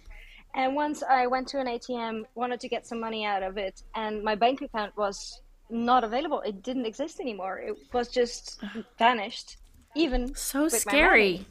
And 0.55 0.75
once 0.75 1.03
I 1.03 1.27
went 1.27 1.47
to 1.49 1.59
an 1.59 1.67
ATM, 1.67 2.23
wanted 2.35 2.59
to 2.59 2.69
get 2.69 2.85
some 2.87 2.99
money 2.99 3.25
out 3.25 3.43
of 3.43 3.57
it, 3.57 3.83
and 3.95 4.23
my 4.23 4.35
bank 4.35 4.61
account 4.61 4.95
was 4.97 5.41
not 5.69 6.03
available. 6.03 6.41
It 6.41 6.63
didn't 6.63 6.85
exist 6.85 7.19
anymore. 7.19 7.59
It 7.59 7.75
was 7.91 8.09
just 8.09 8.61
vanished. 8.97 9.57
Even 9.95 10.33
so 10.33 10.67
scary. 10.67 11.45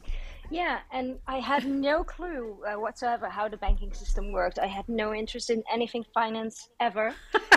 Yeah, 0.49 0.79
and 0.91 1.17
I 1.27 1.39
had 1.39 1.65
no 1.65 2.03
clue 2.03 2.59
uh, 2.67 2.79
whatsoever 2.79 3.29
how 3.29 3.47
the 3.47 3.57
banking 3.57 3.93
system 3.93 4.31
worked. 4.31 4.59
I 4.59 4.67
had 4.67 4.87
no 4.89 5.13
interest 5.13 5.49
in 5.49 5.63
anything 5.71 6.05
finance 6.13 6.69
ever. 6.79 7.15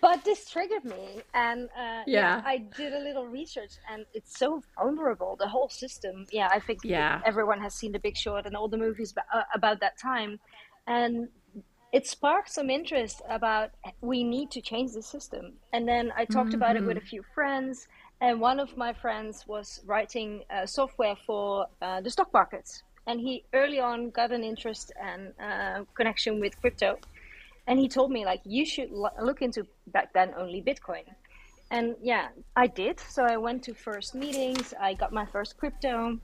but 0.00 0.24
this 0.24 0.48
triggered 0.48 0.84
me, 0.84 1.22
and 1.34 1.68
uh, 1.76 2.02
yeah. 2.06 2.36
yeah. 2.36 2.42
I 2.44 2.58
did 2.76 2.92
a 2.92 2.98
little 2.98 3.26
research, 3.26 3.72
and 3.90 4.04
it's 4.14 4.38
so 4.38 4.62
vulnerable. 4.76 5.36
The 5.38 5.48
whole 5.48 5.68
system. 5.68 6.26
Yeah, 6.32 6.48
I 6.52 6.60
think 6.60 6.80
yeah. 6.84 7.20
everyone 7.24 7.60
has 7.60 7.74
seen 7.74 7.92
The 7.92 7.98
Big 7.98 8.16
Short 8.16 8.46
and 8.46 8.56
all 8.56 8.68
the 8.68 8.78
movies 8.78 9.12
about, 9.12 9.72
uh, 9.72 9.74
that 9.80 9.98
time. 9.98 10.40
and 10.86 11.28
it 11.92 12.06
sparked 12.06 12.50
some 12.50 12.70
interest 12.70 13.20
about 13.28 13.70
we 14.00 14.22
need 14.22 14.50
to 14.52 14.60
change 14.60 14.92
the 14.92 15.02
system. 15.02 15.54
And 15.72 15.88
then 15.88 16.12
I 16.16 16.24
talked 16.24 16.50
mm-hmm. 16.50 16.56
about 16.56 16.76
it 16.76 16.84
with 16.84 16.96
a 16.96 17.00
mm-hmm. 17.00 17.08
few 17.08 17.24
friends, 17.34 17.88
and 18.20 18.40
one 18.40 18.60
of 18.60 18.76
my 18.76 18.92
friends 18.92 19.44
was 19.46 19.80
writing 19.86 20.44
uh, 20.50 20.66
software 20.66 21.16
for 21.26 21.66
uh, 21.82 22.00
the 22.00 22.10
stock 22.10 22.32
markets. 22.32 22.82
And 23.06 23.18
he 23.18 23.44
early 23.54 23.80
on 23.80 24.10
got 24.10 24.30
an 24.30 24.44
interest 24.44 24.92
and 25.02 25.32
uh, 25.42 25.84
connection 25.94 26.38
with 26.38 26.60
crypto. 26.60 26.98
And 27.66 27.78
he 27.78 27.88
told 27.88 28.10
me, 28.10 28.24
like, 28.24 28.40
you 28.44 28.64
should 28.64 28.90
look 28.90 29.42
into 29.42 29.66
back 29.88 30.12
then 30.12 30.32
only 30.36 30.62
Bitcoin. 30.62 31.04
And 31.70 31.94
yeah, 32.02 32.28
I 32.56 32.66
did. 32.66 32.98
So 32.98 33.24
I 33.24 33.36
went 33.36 33.62
to 33.64 33.74
first 33.74 34.14
meetings, 34.14 34.74
I 34.80 34.94
got 34.94 35.12
my 35.12 35.26
first 35.26 35.56
crypto 35.56 36.18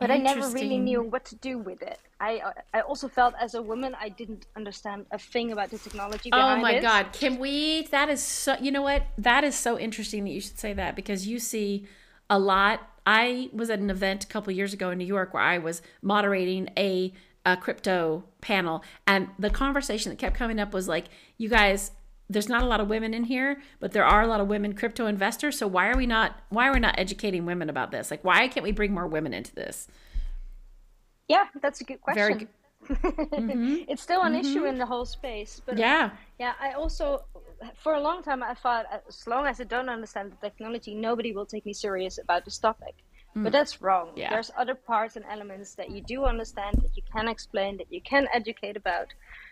but 0.00 0.10
I 0.10 0.16
never 0.16 0.48
really 0.48 0.78
knew 0.78 1.02
what 1.02 1.26
to 1.26 1.36
do 1.36 1.58
with 1.58 1.82
it. 1.82 1.98
I 2.18 2.40
I 2.72 2.80
also 2.80 3.06
felt 3.06 3.34
as 3.38 3.54
a 3.54 3.60
woman 3.60 3.94
I 4.00 4.08
didn't 4.08 4.46
understand 4.56 5.04
a 5.12 5.18
thing 5.18 5.52
about 5.52 5.70
the 5.70 5.78
technology. 5.78 6.30
oh 6.32 6.56
my 6.56 6.72
it. 6.72 6.80
god, 6.80 7.12
can 7.12 7.38
we? 7.38 7.86
That 7.90 8.08
is 8.08 8.22
so. 8.22 8.56
You 8.60 8.72
know 8.72 8.82
what? 8.82 9.04
That 9.18 9.44
is 9.44 9.54
so 9.54 9.78
interesting 9.78 10.24
that 10.24 10.30
you 10.30 10.40
should 10.40 10.58
say 10.58 10.72
that 10.72 10.96
because 10.96 11.26
you 11.26 11.38
see 11.38 11.86
a 12.30 12.38
lot. 12.38 12.80
I 13.06 13.50
was 13.52 13.70
at 13.70 13.78
an 13.78 13.90
event 13.90 14.24
a 14.24 14.26
couple 14.26 14.52
years 14.52 14.72
ago 14.72 14.90
in 14.90 14.98
New 14.98 15.06
York 15.06 15.34
where 15.34 15.42
I 15.42 15.58
was 15.58 15.82
moderating 16.02 16.70
a 16.76 17.12
a 17.46 17.56
crypto 17.56 18.24
panel, 18.40 18.82
and 19.06 19.28
the 19.38 19.50
conversation 19.50 20.10
that 20.10 20.18
kept 20.18 20.36
coming 20.36 20.60
up 20.60 20.72
was 20.74 20.88
like, 20.88 21.06
"You 21.38 21.48
guys, 21.48 21.92
there's 22.30 22.48
not 22.48 22.62
a 22.62 22.66
lot 22.66 22.80
of 22.80 22.88
women 22.88 23.12
in 23.12 23.24
here, 23.24 23.60
but 23.80 23.90
there 23.92 24.04
are 24.04 24.22
a 24.22 24.26
lot 24.26 24.40
of 24.40 24.46
women 24.46 24.72
crypto 24.72 25.06
investors. 25.06 25.58
So 25.58 25.66
why 25.66 25.88
are 25.88 25.96
we 25.96 26.06
not 26.06 26.36
why 26.48 26.68
are 26.68 26.72
we 26.72 26.78
not 26.78 26.94
educating 26.96 27.44
women 27.44 27.68
about 27.68 27.90
this? 27.90 28.10
Like 28.10 28.24
why 28.24 28.46
can't 28.48 28.62
we 28.62 28.72
bring 28.72 28.94
more 28.94 29.06
women 29.06 29.34
into 29.34 29.54
this? 29.54 29.88
Yeah, 31.28 31.46
that's 31.60 31.80
a 31.80 31.84
good 31.84 32.00
question. 32.00 32.22
Very 32.22 32.34
good. 32.34 32.48
mm-hmm. 32.88 33.76
It's 33.88 34.02
still 34.02 34.22
an 34.22 34.32
mm-hmm. 34.32 34.40
issue 34.40 34.64
in 34.64 34.78
the 34.78 34.86
whole 34.86 35.04
space, 35.04 35.60
but 35.66 35.76
yeah, 35.76 36.10
yeah. 36.38 36.54
I 36.60 36.72
also, 36.72 37.24
for 37.76 37.94
a 37.94 38.00
long 38.00 38.22
time, 38.22 38.42
I 38.42 38.54
thought 38.54 38.86
as 39.06 39.26
long 39.26 39.46
as 39.46 39.60
I 39.60 39.64
don't 39.64 39.88
understand 39.88 40.32
the 40.32 40.48
technology, 40.48 40.94
nobody 40.94 41.32
will 41.32 41.44
take 41.44 41.66
me 41.66 41.74
serious 41.74 42.18
about 42.18 42.44
this 42.44 42.58
topic. 42.58 42.94
Mm. 43.36 43.44
But 43.44 43.52
that's 43.52 43.80
wrong. 43.80 44.10
Yeah. 44.16 44.30
There's 44.30 44.50
other 44.58 44.74
parts 44.74 45.16
and 45.16 45.24
elements 45.30 45.74
that 45.74 45.90
you 45.90 46.02
do 46.02 46.24
understand, 46.24 46.76
that 46.82 46.96
you 46.96 47.02
can 47.14 47.28
explain, 47.28 47.76
that 47.76 47.86
you 47.90 48.00
can 48.00 48.26
educate 48.34 48.76
about. 48.76 49.08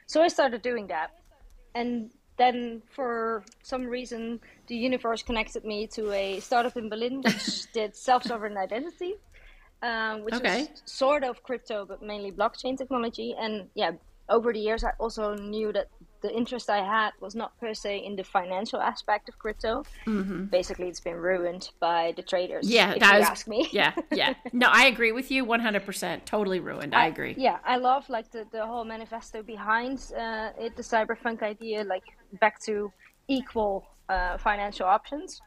So 0.06 0.23
I 0.23 0.28
started 0.28 0.62
doing 0.62 0.88
that, 0.88 1.11
and 1.75 2.11
then 2.38 2.82
for 2.88 3.44
some 3.62 3.85
reason 3.85 4.40
the 4.68 4.76
universe 4.76 5.23
connected 5.23 5.64
me 5.64 5.87
to 5.88 6.12
a 6.12 6.40
startup 6.40 6.76
in 6.76 6.88
berlin 6.88 7.20
which 7.25 7.70
did 7.73 7.94
self-sovereign 7.94 8.56
identity 8.56 9.14
um, 9.82 10.25
which 10.25 10.35
okay. 10.35 10.61
was 10.61 10.82
sort 10.87 11.25
of 11.25 11.42
crypto 11.42 11.85
but 11.85 12.02
mainly 12.02 12.32
blockchain 12.32 12.78
technology 12.78 13.35
and 13.38 13.68
yeah 13.75 13.90
over 14.28 14.52
the 14.52 14.61
years 14.61 14.82
i 14.85 14.90
also 14.99 15.35
knew 15.35 15.73
that 15.73 15.88
the 16.20 16.34
interest 16.34 16.68
I 16.70 16.84
had 16.84 17.10
was 17.20 17.34
not 17.34 17.58
per 17.60 17.75
se 17.75 17.98
in 17.98 18.16
the 18.16 18.25
financial 18.25 18.80
aspect 18.80 19.28
of 19.28 19.38
crypto. 19.38 19.84
Mm-hmm. 20.06 20.44
Basically, 20.46 20.88
it's 20.88 21.00
been 21.00 21.16
ruined 21.16 21.70
by 21.80 22.12
the 22.16 22.22
traders. 22.22 22.68
Yeah, 22.68 22.92
if 22.92 23.02
you 23.02 23.18
was, 23.18 23.26
ask 23.26 23.48
me. 23.48 23.68
yeah, 23.72 23.94
yeah. 24.12 24.34
No, 24.52 24.68
I 24.70 24.87
agree 24.87 25.12
with 25.12 25.30
you 25.30 25.44
100%. 25.44 26.25
Totally 26.25 26.60
ruined. 26.60 26.94
I, 26.94 27.04
I 27.04 27.06
agree. 27.06 27.34
Yeah, 27.37 27.58
I 27.64 27.76
love 27.76 28.08
like 28.08 28.30
the, 28.30 28.46
the 28.50 28.64
whole 28.66 28.84
manifesto 28.84 29.42
behind 29.42 30.12
uh, 30.16 30.50
it, 30.58 30.76
the 30.76 30.82
cyberpunk 30.82 31.42
idea, 31.42 31.84
like 31.84 32.04
back 32.40 32.60
to 32.62 32.92
equal 33.28 33.87
uh, 34.08 34.38
financial 34.38 34.87
options. 34.87 35.40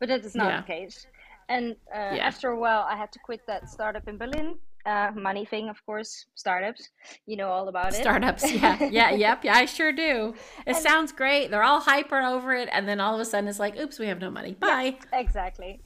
But 0.00 0.08
that 0.08 0.24
is 0.24 0.34
not 0.34 0.48
yeah. 0.48 0.60
the 0.60 0.66
case. 0.66 1.06
And 1.48 1.76
uh, 1.94 2.16
yeah. 2.16 2.26
after 2.26 2.50
a 2.50 2.58
while, 2.58 2.86
I 2.88 2.96
had 2.96 3.12
to 3.12 3.18
quit 3.18 3.40
that 3.46 3.68
startup 3.68 4.08
in 4.08 4.16
Berlin 4.16 4.56
uh, 4.86 5.10
money 5.14 5.44
thing, 5.44 5.68
of 5.68 5.84
course, 5.86 6.26
startups. 6.34 6.90
You 7.26 7.36
know 7.36 7.48
all 7.48 7.68
about 7.68 7.94
it. 7.94 7.94
Startups, 7.94 8.50
yeah, 8.50 8.82
yeah, 8.90 9.10
yep, 9.10 9.44
yeah, 9.44 9.56
I 9.56 9.66
sure 9.66 9.92
do. 9.92 10.34
It 10.66 10.74
and, 10.74 10.76
sounds 10.76 11.12
great. 11.12 11.50
They're 11.50 11.62
all 11.62 11.80
hyper 11.80 12.20
over 12.20 12.54
it, 12.54 12.68
and 12.72 12.88
then 12.88 13.00
all 13.00 13.14
of 13.14 13.20
a 13.20 13.24
sudden 13.24 13.48
it's 13.48 13.58
like, 13.58 13.76
oops, 13.78 13.98
we 13.98 14.06
have 14.06 14.20
no 14.20 14.30
money. 14.30 14.54
Bye. 14.54 14.96
Yeah, 15.12 15.20
exactly. 15.20 15.80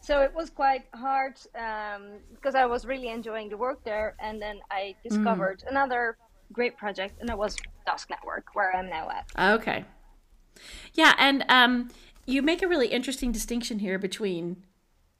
So 0.00 0.20
it 0.20 0.34
was 0.34 0.50
quite 0.50 0.82
hard 0.94 1.38
um, 1.54 2.18
because 2.34 2.56
I 2.56 2.66
was 2.66 2.84
really 2.84 3.08
enjoying 3.08 3.48
the 3.48 3.56
work 3.56 3.84
there, 3.84 4.16
and 4.18 4.42
then 4.42 4.60
I 4.70 4.96
discovered 5.02 5.62
mm. 5.64 5.70
another 5.70 6.16
great 6.52 6.76
project, 6.76 7.20
and 7.20 7.30
it 7.30 7.38
was 7.38 7.56
Dusk 7.86 8.10
Network, 8.10 8.46
where 8.54 8.74
I'm 8.76 8.88
now 8.88 9.10
at. 9.10 9.56
Okay. 9.56 9.84
Yeah, 10.94 11.14
and 11.18 11.44
um, 11.48 11.90
you 12.26 12.42
make 12.42 12.62
a 12.62 12.68
really 12.68 12.88
interesting 12.88 13.32
distinction 13.32 13.78
here 13.78 13.98
between 13.98 14.64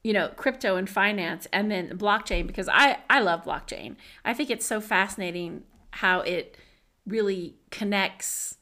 you 0.02 0.12
know 0.12 0.28
crypto 0.28 0.76
and 0.76 0.88
finance 0.88 1.46
and 1.52 1.70
then 1.70 1.96
blockchain 1.96 2.46
because 2.46 2.68
i 2.68 2.98
i 3.08 3.20
love 3.20 3.44
blockchain 3.44 3.96
i 4.24 4.34
think 4.34 4.50
it's 4.50 4.66
so 4.66 4.80
fascinating 4.80 5.62
how 5.92 6.20
it 6.20 6.56
really 7.06 7.56
connects 7.70 8.56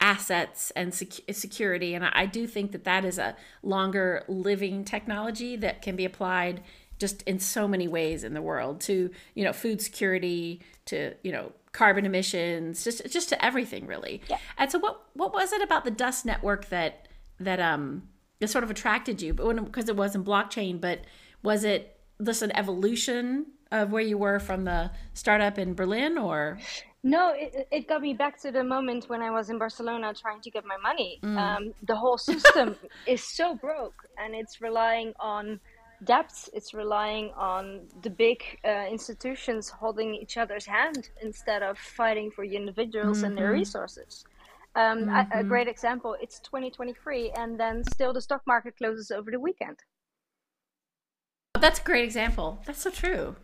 assets 0.00 0.70
and 0.72 0.94
sec- 0.94 1.32
security 1.32 1.94
and 1.94 2.04
I, 2.04 2.24
do 2.24 2.46
think 2.46 2.72
that 2.72 2.84
that 2.84 3.04
is 3.04 3.18
a 3.18 3.36
longer 3.62 4.24
living 4.28 4.82
technology 4.82 5.56
that 5.56 5.82
can 5.82 5.94
be 5.94 6.06
applied 6.06 6.62
just 6.98 7.22
in 7.22 7.38
so 7.38 7.68
many 7.68 7.86
ways 7.86 8.24
in 8.24 8.32
the 8.32 8.40
world 8.40 8.80
to 8.82 9.10
you 9.34 9.44
know 9.44 9.52
food 9.52 9.82
security 9.82 10.60
to 10.86 11.14
you 11.22 11.32
know 11.32 11.52
carbon 11.72 12.06
emissions 12.06 12.82
just 12.82 13.10
just 13.10 13.28
to 13.28 13.44
everything 13.44 13.86
really 13.86 14.22
yeah. 14.28 14.38
and 14.56 14.72
so 14.72 14.78
what 14.78 15.02
what 15.12 15.34
was 15.34 15.52
it 15.52 15.60
about 15.60 15.84
the 15.84 15.90
Dusk 15.90 16.24
Network 16.24 16.70
that 16.70 17.06
that 17.38 17.60
um 17.60 18.08
it 18.40 18.48
sort 18.48 18.64
of 18.64 18.70
attracted 18.70 19.20
you, 19.22 19.34
but 19.34 19.46
when 19.46 19.64
because 19.64 19.88
it 19.88 19.96
wasn't 19.96 20.24
blockchain, 20.26 20.80
but 20.80 21.00
was 21.42 21.64
it 21.64 22.00
this 22.18 22.42
an 22.42 22.54
evolution 22.56 23.46
of 23.70 23.92
where 23.92 24.02
you 24.02 24.18
were 24.18 24.38
from 24.38 24.64
the 24.64 24.90
startup 25.14 25.58
in 25.58 25.74
Berlin, 25.74 26.18
or? 26.18 26.58
No, 27.02 27.32
it, 27.34 27.66
it 27.70 27.88
got 27.88 28.02
me 28.02 28.12
back 28.12 28.38
to 28.42 28.50
the 28.50 28.62
moment 28.62 29.08
when 29.08 29.22
I 29.22 29.30
was 29.30 29.48
in 29.48 29.58
Barcelona 29.58 30.12
trying 30.12 30.40
to 30.42 30.50
get 30.50 30.64
my 30.66 30.76
money. 30.76 31.18
Mm. 31.22 31.38
Um, 31.38 31.74
the 31.82 31.96
whole 31.96 32.18
system 32.18 32.76
is 33.06 33.24
so 33.24 33.54
broke, 33.54 34.06
and 34.18 34.34
it's 34.34 34.60
relying 34.60 35.14
on 35.18 35.60
debts. 36.04 36.50
It's 36.52 36.74
relying 36.74 37.30
on 37.36 37.82
the 38.02 38.10
big 38.10 38.42
uh, 38.64 38.86
institutions 38.90 39.70
holding 39.70 40.14
each 40.14 40.36
other's 40.36 40.66
hand 40.66 41.08
instead 41.22 41.62
of 41.62 41.78
fighting 41.78 42.30
for 42.30 42.44
individuals 42.44 43.18
mm-hmm. 43.18 43.26
and 43.26 43.38
their 43.38 43.46
mm-hmm. 43.46 43.60
resources. 43.60 44.24
Um, 44.76 45.00
mm-hmm. 45.00 45.08
a, 45.08 45.12
a, 45.12 45.24
mm-hmm. 45.24 45.48
great 45.48 45.68
example, 45.68 46.16
it's 46.20 46.38
2023, 46.40 47.32
and 47.36 47.58
then 47.58 47.82
still 47.92 48.12
the 48.12 48.20
stock 48.20 48.42
market 48.46 48.76
closes 48.76 49.10
over 49.10 49.30
the 49.30 49.40
weekend. 49.40 49.76
That's 51.60 51.80
a 51.80 51.82
great 51.82 52.04
example. 52.04 52.60
That's 52.64 52.80
so 52.80 52.90
true. 52.90 53.36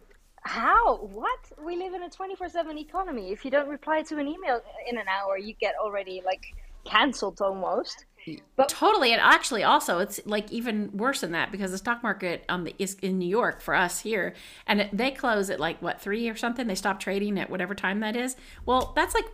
How? 0.43 0.99
What? 0.99 1.41
We 1.65 1.77
live 1.77 1.95
in 1.95 2.05
a 2.05 2.09
24 2.11 2.49
7 2.49 2.79
economy. 2.79 3.33
If 3.33 3.45
you 3.45 3.51
don't 3.51 3.69
reply 3.69 4.03
to 4.03 4.19
an 4.19 4.29
email 4.29 4.61
in 4.89 4.97
an 4.97 5.09
hour, 5.09 5.37
you 5.37 5.55
get 5.61 5.75
already 5.83 6.23
like 6.25 6.47
canceled 6.85 7.41
almost. 7.41 8.05
But 8.57 8.69
totally, 8.69 9.13
and 9.13 9.21
actually, 9.21 9.63
also, 9.63 9.99
it's 9.99 10.21
like 10.25 10.51
even 10.51 10.91
worse 10.97 11.21
than 11.21 11.33
that 11.33 11.53
because 11.53 11.71
the 11.71 11.79
stock 11.79 12.03
market 12.03 12.45
um 12.49 12.67
is 12.79 12.97
in 13.01 13.19
New 13.19 13.29
York 13.29 13.61
for 13.61 13.75
us 13.75 14.01
here, 14.01 14.35
and 14.67 14.81
it, 14.81 14.91
they 14.93 15.13
close 15.13 15.49
at 15.49 15.61
like 15.61 15.81
what 15.81 16.01
three 16.01 16.29
or 16.29 16.35
something. 16.35 16.67
They 16.67 16.75
stop 16.75 16.99
trading 16.99 17.39
at 17.39 17.51
whatever 17.51 17.75
time 17.75 18.01
that 18.01 18.17
is. 18.17 18.37
Well, 18.65 18.93
that's 18.97 19.15
like 19.15 19.27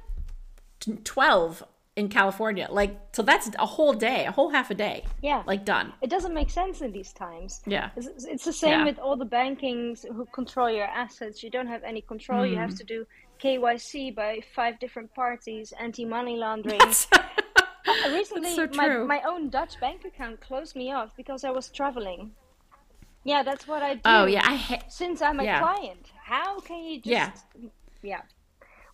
twelve 1.05 1.63
in 1.97 2.09
California. 2.09 2.67
Like, 2.71 2.99
so 3.13 3.23
that's 3.23 3.51
a 3.59 3.67
whole 3.67 3.93
day, 3.93 4.25
a 4.25 4.33
whole 4.33 4.51
half 4.51 4.71
a 4.71 4.75
day. 4.75 5.05
Yeah. 5.21 5.43
Like, 5.47 5.65
done. 5.65 5.93
It 6.01 6.11
doesn't 6.11 6.33
make 6.33 6.51
sense 6.51 6.81
in 6.81 6.93
these 6.93 7.13
times. 7.13 7.61
Yeah. 7.67 7.91
It's, 7.97 8.25
it's 8.25 8.45
the 8.45 8.53
same 8.53 8.81
yeah. 8.81 8.85
with 8.85 8.99
all 8.99 9.17
the 9.17 9.27
bankings 9.27 10.07
who 10.07 10.25
control 10.27 10.71
your 10.71 10.87
assets. 10.87 11.43
You 11.43 11.51
don't 11.51 11.67
have 11.67 11.83
any 11.85 12.01
control. 12.01 12.45
Mm. 12.45 12.51
You 12.51 12.57
have 12.57 12.71
mm. 12.71 12.79
to 12.79 12.85
do 12.85 13.07
KYC 13.43 14.15
by 14.15 14.41
five 14.55 14.79
different 14.79 15.15
parties, 15.15 15.73
anti 15.79 16.05
money 16.05 16.37
laundering. 16.37 16.81
Recently, 18.09 18.55
so 18.55 18.69
my, 18.75 18.89
my 18.99 19.21
own 19.27 19.51
Dutch 19.51 19.79
bank 19.81 20.05
account 20.05 20.41
closed 20.41 20.77
me 20.77 20.93
off 20.93 21.15
because 21.17 21.45
I 21.45 21.51
was 21.51 21.69
traveling. 21.69 22.31
Yeah, 23.25 23.43
that's 23.43 23.69
what 23.69 23.83
I 23.83 23.95
do. 23.95 24.01
Oh, 24.05 24.27
yeah. 24.27 24.43
I 24.45 24.55
ha- 24.55 24.83
Since 24.89 25.21
I'm 25.21 25.41
a 25.41 25.45
yeah. 25.45 25.61
client. 25.61 26.11
How 26.25 26.61
can 26.61 26.85
you 26.85 26.97
just. 27.01 27.07
Yeah. 27.07 27.31
Yeah. 28.03 28.23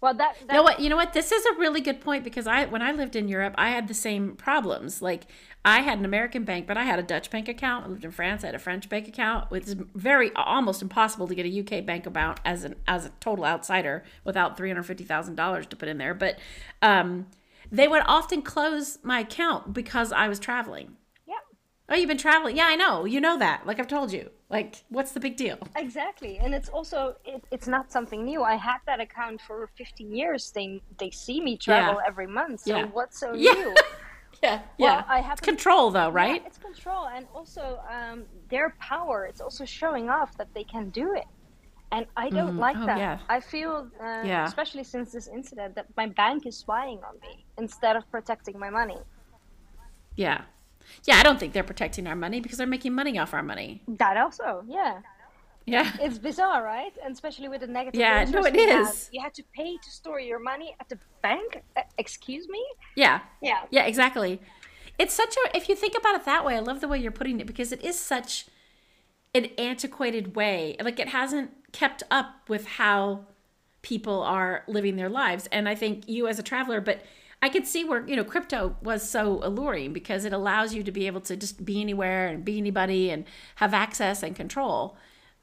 Well, 0.01 0.15
that, 0.15 0.37
that 0.47 0.53
you 0.53 0.55
know 0.55 0.63
what 0.63 0.81
you 0.81 0.89
know 0.91 0.97
what 0.97 1.13
this 1.13 1.33
is 1.33 1.45
a 1.47 1.55
really 1.55 1.81
good 1.81 2.01
point 2.01 2.23
because 2.23 2.47
I 2.47 2.67
when 2.67 2.83
I 2.83 2.93
lived 2.93 3.17
in 3.17 3.29
Europe 3.29 3.55
I 3.59 3.71
had 3.71 3.89
the 3.89 3.95
same 3.95 4.37
problems. 4.37 5.03
Like 5.03 5.27
I 5.65 5.81
had 5.81 5.99
an 5.99 6.05
American 6.05 6.45
bank, 6.45 6.67
but 6.67 6.77
I 6.77 6.85
had 6.85 6.99
a 6.99 7.03
Dutch 7.03 7.31
bank 7.31 7.49
account. 7.49 7.87
I 7.87 7.89
lived 7.89 8.05
in 8.05 8.13
France. 8.13 8.45
I 8.45 8.47
had 8.47 8.55
a 8.55 8.61
French 8.61 8.89
bank 8.89 9.09
account. 9.09 9.49
It's 9.51 9.75
very 9.95 10.31
almost 10.35 10.83
impossible 10.83 11.27
to 11.27 11.35
get 11.35 11.47
a 11.47 11.61
UK 11.61 11.85
bank 11.85 12.07
account 12.07 12.39
as 12.45 12.65
an 12.65 12.77
as 12.87 13.07
a 13.07 13.11
total 13.21 13.45
outsider 13.45 14.05
without 14.25 14.57
three 14.57 14.69
hundred 14.69 14.85
fifty 14.85 15.05
thousand 15.05 15.35
dollars 15.35 15.67
to 15.67 15.77
put 15.77 15.89
in 15.89 15.99
there. 15.99 16.15
But 16.15 16.39
um, 16.81 17.27
they 17.73 17.89
would 17.89 18.03
often 18.07 18.43
close 18.43 18.99
my 19.03 19.21
account 19.21 19.75
because 19.75 20.13
I 20.13 20.29
was 20.29 20.39
traveling. 20.39 20.97
Oh, 21.89 21.95
you've 21.95 22.09
been 22.09 22.19
traveling. 22.19 22.57
Yeah, 22.57 22.67
I 22.67 22.77
know. 22.77 23.05
You 23.05 23.21
know 23.21 23.39
that. 23.39 23.67
Like 23.67 23.81
I've 23.81 23.89
told 23.89 24.13
you. 24.13 24.31
Like, 24.51 24.83
what's 24.89 25.13
the 25.13 25.21
big 25.21 25.37
deal? 25.37 25.59
Exactly, 25.77 26.39
and 26.39 26.55
it's 26.55 26.71
also 26.71 27.17
it, 27.25 27.45
it's 27.51 27.69
not 27.69 27.93
something 27.93 28.25
new. 28.25 28.43
I 28.43 28.55
had 28.55 28.79
that 28.87 28.99
account 28.99 29.43
for 29.43 29.69
15 29.77 30.15
years. 30.15 30.51
They 30.53 30.81
they 30.99 31.11
see 31.11 31.41
me 31.41 31.59
travel 31.59 32.01
yeah. 32.01 32.09
every 32.09 32.27
month. 32.27 32.61
So 32.61 32.77
yeah. 32.77 32.85
what's 32.87 33.21
so 33.21 33.35
yeah. 33.35 33.53
new? 33.53 33.75
yeah, 34.43 34.63
well, 34.79 34.97
yeah. 34.97 35.05
I 35.07 35.21
have 35.21 35.43
control 35.43 35.91
though, 35.91 36.09
right? 36.09 36.43
it's 36.47 36.57
control, 36.57 37.09
and 37.09 37.27
also 37.35 37.79
um, 37.91 38.25
their 38.49 38.75
power. 38.81 39.27
It's 39.27 39.43
also 39.43 39.67
showing 39.67 40.09
off 40.09 40.35
that 40.39 40.49
they 40.55 40.65
can 40.65 40.89
do 40.91 41.15
it. 41.15 41.27
And 41.91 42.07
I 42.17 42.29
don't 42.31 42.57
mm. 42.57 42.59
like 42.59 42.77
oh, 42.79 42.87
that. 42.87 42.99
Yeah. 42.99 43.19
I 43.29 43.41
feel, 43.41 43.89
uh, 43.99 44.23
yeah. 44.23 44.45
especially 44.45 44.85
since 44.85 45.11
this 45.13 45.27
incident, 45.27 45.75
that 45.75 45.87
my 45.97 46.07
bank 46.07 46.47
is 46.47 46.57
spying 46.57 46.99
on 46.99 47.19
me 47.21 47.47
instead 47.57 47.97
of 47.97 48.11
protecting 48.11 48.59
my 48.59 48.69
money. 48.69 48.99
Yeah. 50.17 50.43
Yeah, 51.05 51.17
I 51.17 51.23
don't 51.23 51.39
think 51.39 51.53
they're 51.53 51.63
protecting 51.63 52.07
our 52.07 52.17
money 52.17 52.41
because 52.41 52.59
they're 52.59 52.67
making 52.67 52.95
money 52.95 53.19
off 53.19 53.35
our 53.35 53.43
money. 53.43 53.83
That 53.89 54.17
also, 54.17 54.65
yeah. 54.67 55.01
Yeah. 55.67 55.93
It's 56.01 56.19
bizarre, 56.19 56.65
right? 56.65 56.93
And 57.05 57.13
especially 57.13 57.49
with 57.49 57.61
the 57.61 57.67
negative. 57.67 58.01
Yeah, 58.01 58.25
no, 58.25 58.45
it 58.45 58.57
is. 58.57 59.11
you 59.13 59.21
had 59.21 59.35
to 59.35 59.43
pay 59.55 59.77
to 59.77 59.91
store 59.91 60.19
your 60.19 60.39
money 60.39 60.75
at 60.81 60.89
the 60.89 60.99
bank. 61.23 61.63
Uh, 61.77 61.83
excuse 61.99 62.49
me. 62.49 62.65
Yeah. 62.97 63.21
Yeah. 63.43 63.61
Yeah, 63.71 63.85
exactly. 63.85 64.41
It's 64.99 65.15
such 65.15 65.37
a. 65.37 65.57
If 65.57 65.69
you 65.69 65.77
think 65.77 65.95
about 65.97 66.15
it 66.15 66.25
that 66.25 66.45
way, 66.45 66.57
I 66.57 66.61
love 66.61 66.81
the 66.81 66.89
way 66.89 66.99
you're 66.99 67.13
putting 67.13 67.39
it 67.41 67.47
because 67.47 67.71
it 67.71 67.85
is 67.85 67.99
such 67.99 68.47
an 69.35 69.47
antiquated 69.59 70.35
way. 70.35 70.77
Like 70.81 70.99
it 70.99 71.09
hasn't 71.09 71.51
kept 71.73 72.03
up 72.11 72.49
with 72.49 72.67
how 72.67 73.27
people 73.83 74.23
are 74.23 74.65
living 74.67 74.97
their 74.97 75.09
lives. 75.11 75.49
And 75.53 75.69
I 75.69 75.75
think 75.75 76.09
you 76.09 76.27
as 76.27 76.39
a 76.39 76.43
traveler, 76.43 76.81
but 76.81 77.03
I 77.41 77.49
could 77.49 77.67
see 77.67 77.85
where, 77.85 78.07
you 78.07 78.17
know, 78.17 78.25
crypto 78.25 78.77
was 78.83 79.09
so 79.09 79.41
alluring 79.43 79.93
because 79.93 80.25
it 80.25 80.33
allows 80.33 80.75
you 80.75 80.83
to 80.83 80.91
be 80.91 81.07
able 81.07 81.21
to 81.23 81.37
just 81.37 81.65
be 81.65 81.81
anywhere 81.81 82.27
and 82.27 82.45
be 82.45 82.59
anybody 82.59 83.11
and 83.11 83.25
have 83.57 83.73
access 83.73 84.23
and 84.23 84.35
control. 84.35 84.97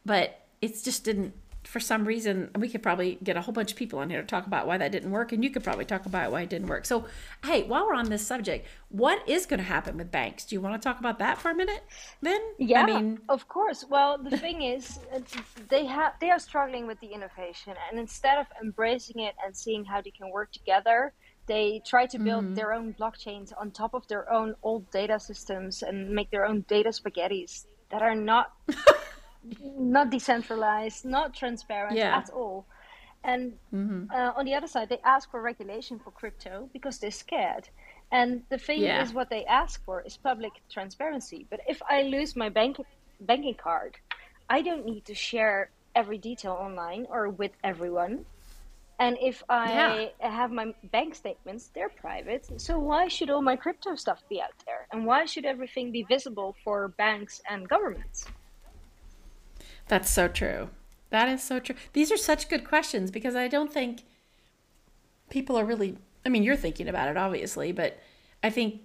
But 0.06 0.42
it 0.62 0.82
just 0.84 1.04
didn't 1.04 1.34
for 1.68 1.80
some 1.80 2.06
reason 2.06 2.52
we 2.58 2.70
could 2.70 2.84
probably 2.84 3.18
get 3.24 3.36
a 3.36 3.42
whole 3.42 3.54
bunch 3.54 3.72
of 3.72 3.78
people 3.78 4.00
on 4.00 4.10
here 4.10 4.22
to 4.22 4.28
talk 4.28 4.46
about 4.46 4.68
why 4.68 4.78
that 4.78 4.92
didn't 4.92 5.12
work 5.12 5.32
and 5.32 5.44
you 5.44 5.50
could 5.50 5.64
probably 5.64 5.86
talk 5.86 6.06
about 6.06 6.32
why 6.32 6.42
it 6.42 6.50
didn't 6.50 6.68
work. 6.68 6.86
So 6.86 7.06
hey 7.44 7.64
while 7.64 7.86
we're 7.88 7.96
on 7.96 8.10
this 8.10 8.26
subject 8.26 8.68
what 8.90 9.28
is 9.28 9.46
going 9.46 9.58
to 9.60 9.66
happen 9.66 9.98
with 9.98 10.12
banks? 10.12 10.46
Do 10.46 10.56
you 10.56 10.62
want 10.62 10.80
to 10.80 10.88
talk 10.88 11.00
about 11.00 11.20
that 11.20 11.40
for 11.40 11.50
a 11.50 11.56
minute 11.56 11.84
then? 12.22 12.40
Yeah 12.60 12.84
I 12.84 12.86
mean... 12.86 13.20
of 13.30 13.48
course. 13.48 13.84
Well 13.90 14.18
the 14.18 14.38
thing 14.38 14.62
is 14.62 15.00
uh, 15.14 15.20
they 15.70 15.86
have 15.86 16.14
they 16.22 16.30
are 16.30 16.40
struggling 16.40 16.88
with 16.88 17.00
the 17.00 17.08
innovation 17.08 17.74
and 17.90 18.00
instead 18.00 18.38
of 18.38 18.46
embracing 18.62 19.22
it 19.22 19.36
and 19.44 19.56
seeing 19.56 19.84
how 19.84 20.02
they 20.02 20.12
can 20.12 20.30
work 20.30 20.52
together 20.52 21.14
they 21.48 21.82
try 21.86 22.06
to 22.08 22.18
build 22.18 22.46
mm-hmm. 22.46 22.54
their 22.56 22.74
own 22.74 22.94
blockchains 23.00 23.54
on 23.60 23.72
top 23.72 23.94
of 23.94 24.08
their 24.08 24.32
own 24.32 24.56
old 24.64 24.90
data 24.92 25.20
systems 25.20 25.84
and 25.84 26.10
make 26.10 26.32
their 26.32 26.46
own 26.46 26.66
data 26.68 26.90
spaghettis 26.90 27.66
that 27.92 28.02
are 28.02 28.16
not 28.16 28.54
not 29.78 30.10
decentralized, 30.10 31.06
not 31.06 31.34
transparent 31.34 31.98
yeah. 31.98 32.18
at 32.18 32.30
all. 32.32 32.66
And 33.24 33.54
mm-hmm. 33.74 34.12
uh, 34.12 34.34
on 34.36 34.46
the 34.46 34.54
other 34.54 34.68
side, 34.68 34.90
they 34.90 35.00
ask 35.04 35.30
for 35.32 35.42
regulation 35.42 36.00
for 36.00 36.12
crypto 36.12 36.70
because 36.74 37.00
they're 37.00 37.12
scared. 37.12 37.68
And 38.12 38.44
the 38.50 38.58
thing 38.58 38.82
yeah. 38.82 39.02
is, 39.02 39.14
what 39.14 39.30
they 39.30 39.46
ask 39.46 39.84
for 39.84 40.02
is 40.02 40.16
public 40.16 40.54
transparency. 40.70 41.48
But 41.50 41.62
if 41.68 41.82
I 41.90 42.04
lose 42.04 42.36
my 42.36 42.50
bank 42.50 42.78
banking 43.20 43.56
card, 43.56 43.98
I 44.50 44.62
don't 44.62 44.86
need 44.86 45.06
to 45.06 45.16
share 45.16 45.72
every 45.96 46.20
detail 46.20 46.52
online 46.52 47.08
or 47.10 47.30
with 47.30 47.52
everyone. 47.64 48.26
And 49.00 49.18
if 49.22 49.44
I 49.50 50.12
yeah. 50.22 50.30
have 50.30 50.52
my 50.52 50.74
bank 50.92 51.16
statements, 51.16 51.70
they're 51.74 51.90
private. 51.90 52.48
So 52.62 52.80
why 52.80 53.10
should 53.10 53.30
all 53.30 53.42
my 53.42 53.58
crypto 53.58 53.96
stuff 53.96 54.24
be 54.30 54.42
out 54.42 54.54
there? 54.66 54.88
And 54.92 55.06
why 55.06 55.26
should 55.26 55.46
everything 55.46 55.92
be 55.92 56.04
visible 56.04 56.56
for 56.64 56.88
banks 56.90 57.42
and 57.50 57.68
governments? 57.68 58.26
That's 59.88 60.10
so 60.10 60.28
true. 60.28 60.70
That 61.10 61.28
is 61.28 61.44
so 61.44 61.60
true. 61.60 61.76
These 61.94 62.12
are 62.12 62.18
such 62.18 62.50
good 62.50 62.68
questions 62.68 63.12
because 63.12 63.36
I 63.36 63.48
don't 63.48 63.72
think 63.72 64.04
people 65.30 65.58
are 65.58 65.66
really, 65.66 65.98
I 66.26 66.30
mean, 66.30 66.44
you're 66.44 66.56
thinking 66.56 66.88
about 66.88 67.10
it, 67.10 67.18
obviously, 67.18 67.72
but 67.72 68.00
I 68.44 68.50
think 68.50 68.82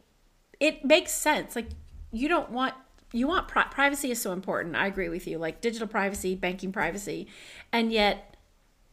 it 0.59 0.85
makes 0.85 1.12
sense. 1.12 1.55
Like, 1.55 1.69
you 2.12 2.29
don't 2.29 2.50
want, 2.50 2.75
you 3.12 3.26
want 3.26 3.49
pri- 3.49 3.69
privacy 3.71 4.11
is 4.11 4.21
so 4.21 4.33
important. 4.33 4.76
I 4.76 4.87
agree 4.87 5.09
with 5.09 5.26
you. 5.26 5.38
Like, 5.38 5.61
digital 5.61 5.88
privacy, 5.88 6.35
banking 6.35 6.73
privacy. 6.73 7.29
And 7.73 7.93
yet, 7.93 8.30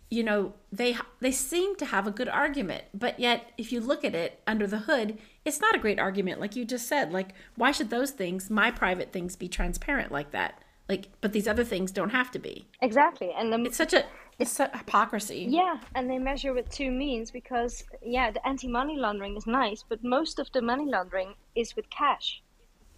you 0.10 0.24
know, 0.24 0.54
they 0.72 0.98
they 1.20 1.32
seem 1.32 1.76
to 1.78 1.86
have 1.86 2.08
a 2.08 2.12
good 2.12 2.30
argument, 2.30 2.86
but 2.94 3.20
yet 3.20 3.52
if 3.58 3.72
you 3.72 3.82
look 3.82 4.06
at 4.06 4.16
it 4.16 4.42
under 4.48 4.68
the 4.68 4.80
hood, 4.80 5.18
it's 5.44 5.60
not 5.60 5.76
a 5.76 5.80
great 5.80 6.00
argument 6.00 6.40
like 6.40 6.56
you 6.56 6.66
just 6.66 6.88
said. 6.88 7.12
Like 7.12 7.30
why 7.56 7.72
should 7.72 7.90
those 7.90 8.12
things, 8.12 8.50
my 8.50 8.72
private 8.72 9.12
things 9.12 9.36
be 9.36 9.48
transparent 9.48 10.12
like 10.12 10.32
that? 10.32 10.62
like 10.90 11.10
but 11.22 11.34
these 11.34 11.48
other 11.48 11.64
things 11.64 11.92
don't 11.92 12.10
have 12.10 12.32
to 12.32 12.40
be 12.40 12.68
exactly 12.82 13.32
and 13.38 13.52
the, 13.52 13.62
it's 13.64 13.78
such 13.78 13.94
a 13.94 14.06
it's 14.40 14.52
such 14.52 14.72
hypocrisy 14.76 15.48
yeah 15.50 15.78
and 15.96 16.10
they 16.10 16.18
measure 16.18 16.54
with 16.54 16.70
two 16.70 16.92
means 16.92 17.32
because 17.32 17.84
yeah 18.02 18.32
the 18.32 18.46
anti-money 18.48 18.98
laundering 18.98 19.36
is 19.36 19.46
nice 19.48 19.84
but 19.88 20.04
most 20.04 20.40
of 20.40 20.52
the 20.54 20.62
money 20.62 20.86
laundering 20.86 21.34
is 21.56 21.76
with 21.76 21.90
cash 21.90 22.42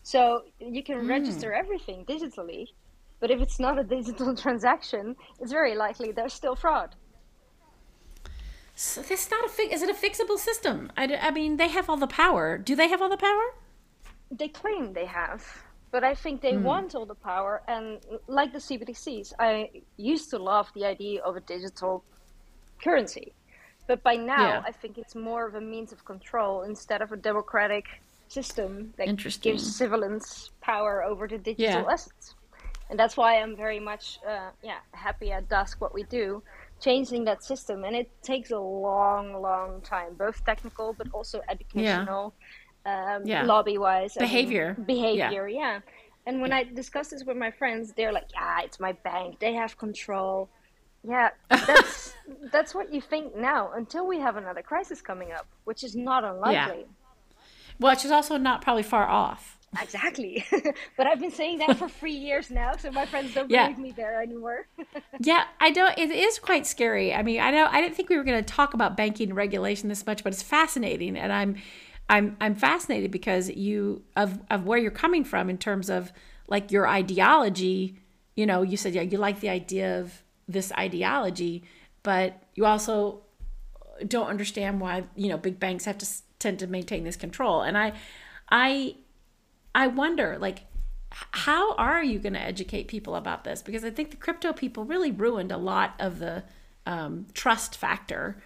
so 0.03 0.43
you 0.59 0.83
can 0.83 1.01
mm. 1.01 1.09
register 1.09 1.53
everything 1.53 2.05
digitally 2.05 2.67
but 3.19 3.31
if 3.31 3.41
it's 3.41 3.59
not 3.59 3.79
a 3.79 3.83
digital 3.83 4.35
transaction 4.43 5.15
it's 5.39 5.51
very 5.51 5.75
likely 5.75 6.11
there's 6.11 6.33
still 6.33 6.55
fraud 6.55 6.95
so 8.75 9.01
this 9.01 9.29
not 9.29 9.45
a 9.45 9.49
fi- 9.49 9.71
is 9.73 9.81
it 9.81 9.89
a 9.89 9.93
fixable 9.93 10.37
system 10.37 10.91
I, 10.95 11.15
I 11.15 11.31
mean 11.31 11.57
they 11.57 11.67
have 11.67 11.89
all 11.89 11.97
the 11.97 12.07
power 12.07 12.57
do 12.57 12.75
they 12.75 12.87
have 12.87 13.01
all 13.01 13.09
the 13.09 13.17
power 13.17 13.53
they 14.31 14.47
claim 14.47 14.93
they 14.93 15.05
have 15.05 15.43
but 15.91 16.03
I 16.03 16.13
think 16.13 16.41
they 16.41 16.53
mm. 16.53 16.61
want 16.61 16.95
all 16.95 17.05
the 17.05 17.15
power. 17.15 17.61
And 17.67 17.99
like 18.27 18.53
the 18.53 18.59
CBDCs, 18.59 19.33
I 19.39 19.69
used 19.97 20.29
to 20.31 20.37
love 20.37 20.71
the 20.75 20.85
idea 20.85 21.21
of 21.23 21.35
a 21.35 21.39
digital 21.41 22.03
currency. 22.83 23.33
But 23.87 24.03
by 24.03 24.15
now, 24.15 24.49
yeah. 24.49 24.63
I 24.65 24.71
think 24.71 24.97
it's 24.97 25.15
more 25.15 25.47
of 25.47 25.55
a 25.55 25.61
means 25.61 25.91
of 25.91 26.05
control 26.05 26.61
instead 26.61 27.01
of 27.01 27.11
a 27.11 27.17
democratic 27.17 27.85
system 28.27 28.93
that 28.97 29.07
gives 29.41 29.75
civilians 29.75 30.51
power 30.61 31.03
over 31.03 31.27
the 31.27 31.39
digital 31.39 31.81
yeah. 31.81 31.91
assets. 31.91 32.35
And 32.89 32.97
that's 32.97 33.15
why 33.15 33.39
I'm 33.39 33.55
very 33.55 33.79
much, 33.79 34.19
uh, 34.27 34.49
yeah, 34.63 34.79
happy 34.91 35.31
at 35.31 35.47
Dusk 35.47 35.79
what 35.79 35.93
we 35.93 36.03
do, 36.03 36.41
changing 36.81 37.25
that 37.25 37.43
system. 37.43 37.83
And 37.83 37.95
it 37.95 38.09
takes 38.23 38.51
a 38.51 38.59
long, 38.59 39.41
long 39.41 39.81
time, 39.81 40.15
both 40.15 40.43
technical 40.43 40.93
but 40.93 41.07
also 41.13 41.41
educational. 41.49 42.33
Yeah 42.39 42.45
um, 42.85 43.25
yeah. 43.25 43.43
lobby 43.43 43.77
wise 43.77 44.13
behavior 44.17 44.75
behavior 44.85 45.47
yeah. 45.47 45.73
yeah. 45.73 45.79
and 46.25 46.41
when 46.41 46.51
i 46.51 46.63
discuss 46.63 47.09
this 47.09 47.23
with 47.23 47.37
my 47.37 47.51
friends 47.51 47.93
they're 47.95 48.13
like 48.13 48.27
yeah 48.33 48.61
it's 48.63 48.79
my 48.79 48.93
bank 48.93 49.39
they 49.39 49.53
have 49.53 49.77
control 49.77 50.49
yeah 51.07 51.29
that's 51.49 52.13
that's 52.51 52.73
what 52.73 52.93
you 52.93 53.01
think 53.01 53.35
now 53.35 53.71
until 53.75 54.07
we 54.07 54.19
have 54.19 54.37
another 54.37 54.61
crisis 54.61 55.01
coming 55.01 55.31
up 55.31 55.47
which 55.65 55.83
is 55.83 55.95
not 55.95 56.23
unlikely 56.23 56.53
yeah. 56.53 57.37
well 57.79 57.93
which 57.93 58.05
is 58.05 58.11
also 58.11 58.37
not 58.37 58.61
probably 58.61 58.83
far 58.83 59.07
off 59.07 59.57
exactly 59.81 60.43
but 60.97 61.05
i've 61.05 61.19
been 61.19 61.31
saying 61.31 61.59
that 61.59 61.77
for 61.77 61.87
three 61.87 62.13
years 62.13 62.49
now 62.49 62.71
so 62.75 62.91
my 62.91 63.05
friends 63.05 63.33
don't 63.33 63.49
yeah. 63.51 63.67
believe 63.67 63.79
me 63.79 63.91
there 63.91 64.21
anymore 64.21 64.67
yeah 65.19 65.43
i 65.59 65.69
don't 65.69 65.97
it 65.97 66.09
is 66.09 66.39
quite 66.39 66.65
scary 66.65 67.13
i 67.13 67.21
mean 67.21 67.39
i 67.39 67.51
know 67.51 67.67
i 67.69 67.79
didn't 67.79 67.95
think 67.95 68.09
we 68.09 68.17
were 68.17 68.23
going 68.23 68.43
to 68.43 68.53
talk 68.53 68.73
about 68.73 68.97
banking 68.97 69.33
regulation 69.33 69.87
this 69.89 70.05
much 70.05 70.23
but 70.23 70.33
it's 70.33 70.43
fascinating 70.43 71.17
and 71.17 71.31
i'm 71.31 71.55
I'm 72.11 72.35
I'm 72.41 72.55
fascinated 72.55 73.11
because 73.11 73.49
you 73.51 74.01
of 74.15 74.39
of 74.49 74.65
where 74.65 74.79
you're 74.79 74.89
coming 74.89 75.23
from 75.23 75.47
in 75.47 75.59
terms 75.59 75.91
of 75.91 76.11
like 76.47 76.71
your 76.71 76.87
ideology. 76.87 77.99
You 78.35 78.47
know, 78.47 78.63
you 78.63 78.77
said 78.77 78.95
yeah, 78.95 79.03
you 79.03 79.19
like 79.19 79.41
the 79.41 79.49
idea 79.49 79.99
of 79.99 80.23
this 80.47 80.71
ideology, 80.71 81.63
but 82.01 82.41
you 82.55 82.65
also 82.65 83.21
don't 84.07 84.27
understand 84.27 84.81
why 84.81 85.03
you 85.15 85.29
know 85.29 85.37
big 85.37 85.59
banks 85.59 85.85
have 85.85 85.99
to 85.99 86.07
tend 86.39 86.59
to 86.59 86.67
maintain 86.67 87.03
this 87.03 87.15
control. 87.15 87.61
And 87.61 87.77
I, 87.77 87.93
I, 88.49 88.95
I 89.73 89.87
wonder 89.87 90.37
like 90.39 90.65
how 91.11 91.73
are 91.75 92.03
you 92.03 92.19
going 92.19 92.33
to 92.33 92.41
educate 92.41 92.87
people 92.87 93.15
about 93.15 93.43
this? 93.43 93.61
Because 93.61 93.83
I 93.83 93.89
think 93.89 94.11
the 94.11 94.17
crypto 94.17 94.53
people 94.53 94.85
really 94.85 95.11
ruined 95.11 95.51
a 95.51 95.57
lot 95.57 95.95
of 95.99 96.19
the 96.19 96.43
um, 96.85 97.25
trust 97.33 97.75
factor 97.75 98.41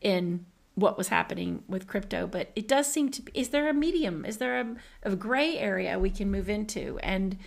in 0.00 0.46
what 0.74 0.98
was 0.98 1.08
happening 1.08 1.62
with 1.68 1.86
crypto, 1.86 2.26
but 2.26 2.50
it 2.54 2.68
does 2.68 2.90
seem 2.90 3.10
to 3.10 3.22
be. 3.22 3.32
Is 3.34 3.48
there 3.48 3.68
a 3.68 3.74
medium? 3.74 4.24
Is 4.24 4.38
there 4.38 4.60
a, 4.60 4.76
a 5.02 5.16
gray 5.16 5.58
area 5.58 5.98
we 5.98 6.10
can 6.10 6.30
move 6.30 6.48
into 6.48 6.98
and 7.02 7.38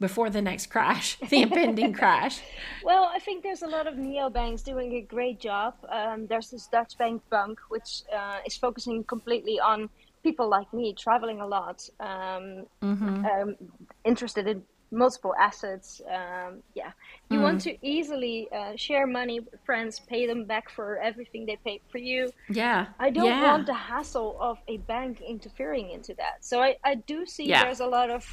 before 0.00 0.30
the 0.30 0.42
next 0.42 0.66
crash, 0.66 1.16
the 1.30 1.42
impending 1.42 1.92
crash? 2.00 2.40
Well, 2.82 3.10
I 3.14 3.20
think 3.20 3.44
there's 3.44 3.62
a 3.62 3.68
lot 3.68 3.86
of 3.86 3.94
neobanks 3.94 4.64
doing 4.64 4.94
a 4.94 5.00
great 5.00 5.38
job. 5.38 5.74
Um, 5.88 6.26
there's 6.26 6.50
this 6.50 6.66
Dutch 6.66 6.98
bank 6.98 7.22
Bunq, 7.30 7.58
which 7.68 8.02
uh, 8.14 8.38
is 8.44 8.56
focusing 8.56 9.04
completely 9.04 9.60
on 9.60 9.88
people 10.22 10.48
like 10.48 10.72
me 10.72 10.94
traveling 10.94 11.40
a 11.40 11.46
lot, 11.46 11.88
um, 12.00 12.64
mm-hmm. 12.82 13.24
um, 13.24 13.56
interested 14.04 14.46
in 14.46 14.62
multiple 14.92 15.34
assets. 15.38 16.00
Um, 16.06 16.62
yeah, 16.74 16.92
you 17.30 17.38
mm. 17.38 17.42
want 17.42 17.60
to 17.62 17.76
easily 17.86 18.48
uh, 18.54 18.76
share 18.76 19.06
money 19.06 19.40
with 19.40 19.58
friends, 19.64 20.00
pay 20.00 20.26
them 20.26 20.44
back 20.44 20.70
for 20.70 20.98
everything 20.98 21.46
they 21.46 21.56
paid 21.64 21.80
for 21.90 21.98
you. 21.98 22.30
Yeah, 22.48 22.86
I 22.98 23.10
don't 23.10 23.26
yeah. 23.26 23.42
want 23.42 23.66
the 23.66 23.74
hassle 23.74 24.36
of 24.40 24.58
a 24.68 24.76
bank 24.76 25.20
interfering 25.20 25.90
into 25.90 26.14
that. 26.14 26.44
So 26.44 26.62
I, 26.62 26.76
I 26.84 26.96
do 26.96 27.26
see 27.26 27.46
yeah. 27.46 27.64
there's 27.64 27.80
a 27.80 27.86
lot 27.86 28.10
of 28.10 28.24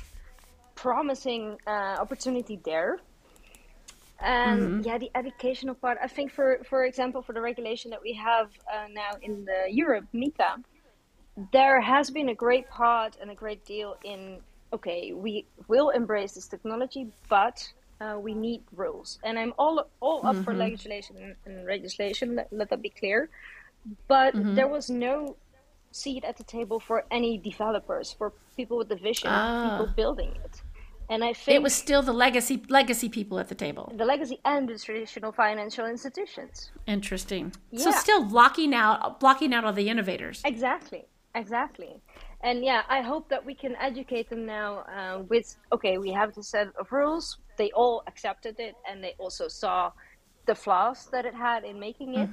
promising 0.76 1.58
uh, 1.66 1.98
opportunity 2.00 2.60
there. 2.64 3.00
And 4.22 4.62
mm-hmm. 4.62 4.82
yeah, 4.82 4.98
the 4.98 5.10
educational 5.16 5.76
part. 5.76 5.98
I 6.04 6.08
think 6.08 6.32
for 6.34 6.60
for 6.70 6.84
example, 6.84 7.22
for 7.22 7.32
the 7.32 7.40
regulation 7.40 7.90
that 7.92 8.02
we 8.02 8.14
have 8.14 8.48
uh, 8.72 8.88
now 8.92 9.12
in 9.22 9.46
the 9.46 9.72
Europe, 9.72 10.08
MiCA, 10.14 10.62
there 11.54 11.80
has 11.82 12.10
been 12.12 12.30
a 12.30 12.36
great 12.36 12.70
part 12.70 13.18
and 13.22 13.30
a 13.32 13.36
great 13.36 13.66
deal 13.66 13.96
in 14.04 14.42
okay, 14.72 15.14
we 15.14 15.48
will 15.68 15.90
embrace 15.90 16.34
this 16.36 16.48
technology, 16.48 17.04
but 17.30 17.58
Uh, 18.02 18.18
we 18.28 18.34
need 18.34 18.62
rules, 18.84 19.10
and 19.28 19.34
I'm 19.42 19.54
all 19.62 19.76
all 20.00 20.20
up 20.30 20.36
Mm-hmm. 20.36 20.44
for 20.46 20.54
legislation 20.66 21.16
and 21.46 21.56
legislation. 21.76 22.28
Let, 22.38 22.48
let 22.60 22.68
that 22.70 22.82
be 22.82 22.94
clear. 23.02 23.20
But 24.08 24.32
Mm-hmm. 24.36 24.56
there 24.58 24.70
was 24.78 24.86
no 24.90 25.36
seat 25.92 26.24
at 26.30 26.36
the 26.38 26.44
table 26.58 26.80
for 26.80 26.98
any 27.12 27.38
developers, 27.52 28.08
for 28.18 28.28
people 28.58 28.78
with 28.80 28.90
the 28.94 28.96
vision, 29.10 29.32
people 29.66 29.88
Ah. 29.92 29.96
building 30.02 30.32
it. 30.46 30.56
And 31.12 31.20
I 31.30 31.34
think 31.34 31.56
It 31.56 31.62
was 31.68 31.74
still 31.86 32.02
the 32.12 32.14
legacy 32.26 32.56
legacy 32.80 33.10
people 33.10 33.38
at 33.44 33.48
the 33.54 33.56
table. 33.66 33.86
the 34.02 34.06
legacy 34.14 34.38
and 34.54 34.64
the 34.72 34.78
traditional 34.88 35.32
financial 35.44 35.86
institutions. 35.96 36.56
Interesting. 36.86 37.46
So 37.84 37.90
still 37.92 38.24
blocking 38.36 38.72
out 38.84 38.98
blocking 39.20 39.52
out 39.56 39.64
all 39.66 39.74
the 39.82 39.90
innovators. 39.94 40.38
Exactly, 40.54 41.04
exactly. 41.36 42.02
And 42.44 42.64
yeah, 42.64 42.84
I 42.90 43.02
hope 43.02 43.30
that 43.30 43.46
we 43.46 43.56
can 43.56 43.76
educate 43.78 44.30
them 44.30 44.46
now 44.46 44.80
uh, 44.80 45.24
with 45.30 45.58
okay, 45.74 45.98
we 45.98 46.12
have 46.12 46.34
this 46.34 46.50
set 46.52 46.68
of 46.80 46.92
rules. 46.92 47.38
They 47.58 47.72
all 47.72 48.04
accepted 48.08 48.56
it, 48.60 48.78
and 48.88 49.04
they 49.04 49.14
also 49.20 49.48
saw 49.48 49.92
the 50.46 50.56
flaws 50.56 51.08
that 51.12 51.26
it 51.26 51.36
had 51.36 51.64
in 51.64 51.80
making 51.80 52.16
it. 52.16 52.30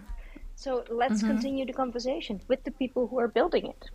So 0.55 0.85
let's 0.91 1.23
Mm-hmm. 1.23 1.23
continue 1.23 1.67
the 1.67 1.73
conversation 1.73 2.41
with 2.49 2.65
the 2.65 2.73
people 2.73 3.09
who 3.09 3.19
are 3.19 3.29
building 3.29 3.67
it, 3.67 3.91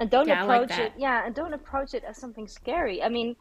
and 0.00 0.10
don't 0.10 0.30
Yeah, 0.30 0.40
I 0.40 0.44
like 0.44 0.68
approach 0.68 0.78
it. 0.78 0.92
Yeah, 0.96 1.24
and 1.26 1.34
don't 1.34 1.54
approach 1.54 1.94
it 1.94 2.04
as 2.04 2.18
something 2.18 2.46
scary. 2.48 3.02
I 3.02 3.08
mean, 3.08 3.36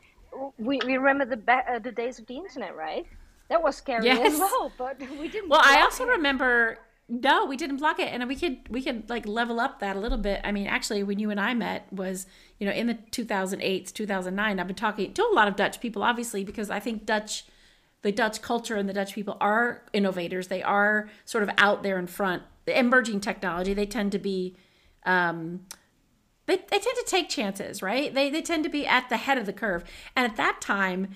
we, 0.58 0.82
we 0.84 0.98
remember 0.98 1.26
the 1.26 1.38
ba- 1.38 1.64
uh, 1.70 1.80
the 1.80 1.92
days 1.92 2.20
of 2.20 2.28
the 2.28 2.38
internet, 2.38 2.76
right? 2.76 3.06
That 3.50 3.64
was 3.64 3.78
scary 3.78 4.20
as 4.22 4.36
well, 4.38 4.74
but 4.78 4.98
we 5.20 5.28
didn't. 5.30 5.50
Well, 5.50 5.62
I 5.64 5.82
also 5.82 6.04
it. 6.04 6.18
remember 6.18 6.80
no, 7.10 7.46
we 7.46 7.56
didn't 7.56 7.78
block 7.78 8.00
it, 8.00 8.12
and 8.12 8.28
we 8.28 8.36
could 8.36 8.58
we 8.70 8.82
could 8.82 9.10
like 9.10 9.26
level 9.26 9.60
up 9.60 9.80
that 9.80 9.96
a 9.96 10.00
little 10.00 10.18
bit. 10.18 10.42
I 10.44 10.52
mean, 10.52 10.68
actually, 10.68 11.04
when 11.04 11.20
you 11.20 11.30
and 11.30 11.40
I 11.40 11.54
met 11.54 11.92
was 11.92 12.26
you 12.60 12.68
know 12.68 12.74
in 12.74 12.88
the 12.88 12.96
2008 13.12 13.92
2009. 13.94 14.60
I've 14.60 14.68
been 14.68 14.76
talking 14.76 15.14
to 15.14 15.24
a 15.24 15.34
lot 15.34 15.48
of 15.48 15.56
Dutch 15.56 15.80
people, 15.80 16.04
obviously, 16.04 16.44
because 16.44 16.70
I 16.70 16.80
think 16.80 17.06
Dutch 17.06 17.46
the 18.02 18.12
Dutch 18.12 18.42
culture 18.42 18.76
and 18.76 18.88
the 18.88 18.94
Dutch 18.94 19.14
people 19.14 19.38
are 19.40 19.84
innovators. 19.94 20.48
They 20.48 20.62
are 20.62 21.10
sort 21.26 21.44
of 21.44 21.50
out 21.58 21.82
there 21.84 21.98
in 21.98 22.08
front. 22.08 22.44
Emerging 22.68 23.22
technology, 23.22 23.74
they 23.74 23.86
tend 23.86 24.12
to 24.12 24.20
be 24.20 24.56
um, 25.06 25.62
they, 26.48 26.56
they 26.56 26.80
tend 26.80 26.84
to 26.84 27.06
take 27.06 27.30
chances, 27.30 27.82
right? 27.82 28.14
They, 28.14 28.30
they 28.30 28.42
tend 28.42 28.64
to 28.64 28.70
be 28.70 28.88
at 28.88 29.10
the 29.10 29.18
head 29.18 29.38
of 29.38 29.46
the 29.46 29.54
curve. 29.54 29.84
And 30.16 30.26
at 30.26 30.38
that 30.38 30.62
time, 30.62 31.10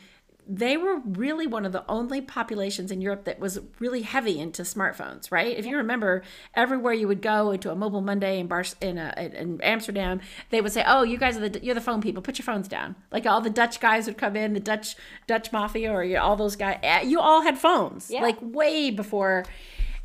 they 0.53 0.75
were 0.75 0.99
really 1.05 1.47
one 1.47 1.65
of 1.65 1.71
the 1.71 1.85
only 1.87 2.19
populations 2.19 2.91
in 2.91 2.99
Europe 2.99 3.23
that 3.23 3.39
was 3.39 3.59
really 3.79 4.01
heavy 4.01 4.37
into 4.37 4.63
smartphones, 4.63 5.31
right? 5.31 5.57
If 5.57 5.65
you 5.65 5.77
remember, 5.77 6.23
everywhere 6.53 6.91
you 6.91 7.07
would 7.07 7.21
go 7.21 7.51
into 7.51 7.71
a 7.71 7.75
Mobile 7.75 8.01
Monday 8.01 8.37
in 8.37 8.47
Bar 8.47 8.65
in, 8.81 8.97
a, 8.97 9.13
in 9.33 9.61
Amsterdam, 9.61 10.19
they 10.49 10.59
would 10.59 10.73
say, 10.73 10.83
"Oh, 10.85 11.03
you 11.03 11.17
guys 11.17 11.37
are 11.37 11.47
the 11.47 11.63
you're 11.63 11.73
the 11.75 11.79
phone 11.79 12.01
people. 12.01 12.21
Put 12.21 12.37
your 12.37 12.43
phones 12.43 12.67
down." 12.67 12.95
Like 13.11 13.25
all 13.25 13.39
the 13.39 13.49
Dutch 13.49 13.79
guys 13.79 14.07
would 14.07 14.17
come 14.17 14.35
in, 14.35 14.51
the 14.53 14.59
Dutch 14.59 14.95
Dutch 15.25 15.53
mafia, 15.53 15.89
or 15.91 16.03
you 16.03 16.15
know, 16.15 16.21
all 16.23 16.35
those 16.35 16.57
guys. 16.57 16.79
eh, 16.83 17.01
You 17.03 17.21
all 17.21 17.43
had 17.43 17.57
phones, 17.57 18.11
Yeah. 18.11 18.21
like 18.21 18.37
way 18.41 18.91
before. 18.91 19.45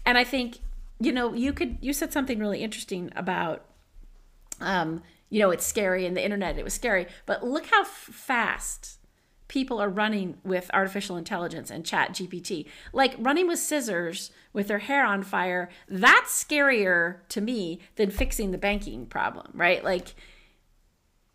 And 0.05 0.17
I 0.17 0.23
think 0.23 0.59
you 1.01 1.11
know 1.11 1.35
you 1.35 1.53
could 1.53 1.79
you 1.81 1.93
said 1.93 2.13
something 2.13 2.39
really 2.39 2.63
interesting 2.63 3.11
about 3.17 3.65
um, 4.61 5.03
you 5.29 5.41
know, 5.41 5.51
it's 5.51 5.67
scary 5.67 6.07
and 6.07 6.17
the 6.17 6.25
internet, 6.25 6.57
it 6.57 6.63
was 6.65 6.73
scary. 6.75 7.07
But 7.27 7.45
look 7.45 7.67
how 7.67 7.81
f- 7.83 7.89
fast 7.89 8.99
people 9.49 9.81
are 9.81 9.89
running 9.89 10.39
with 10.45 10.71
artificial 10.75 11.17
intelligence 11.17 11.71
and 11.71 11.85
ChatGPT. 11.85 12.67
Like 12.93 13.15
running 13.19 13.47
with 13.47 13.59
scissors 13.59 14.31
with 14.53 14.69
their 14.69 14.81
hair 14.81 15.05
on 15.05 15.23
fire, 15.23 15.69
that's 15.89 16.45
scarier 16.45 17.19
to 17.29 17.41
me 17.41 17.81
than 17.97 18.11
fixing 18.11 18.51
the 18.51 18.59
banking 18.59 19.07
problem, 19.07 19.51
right? 19.55 19.85
Like 19.85 20.15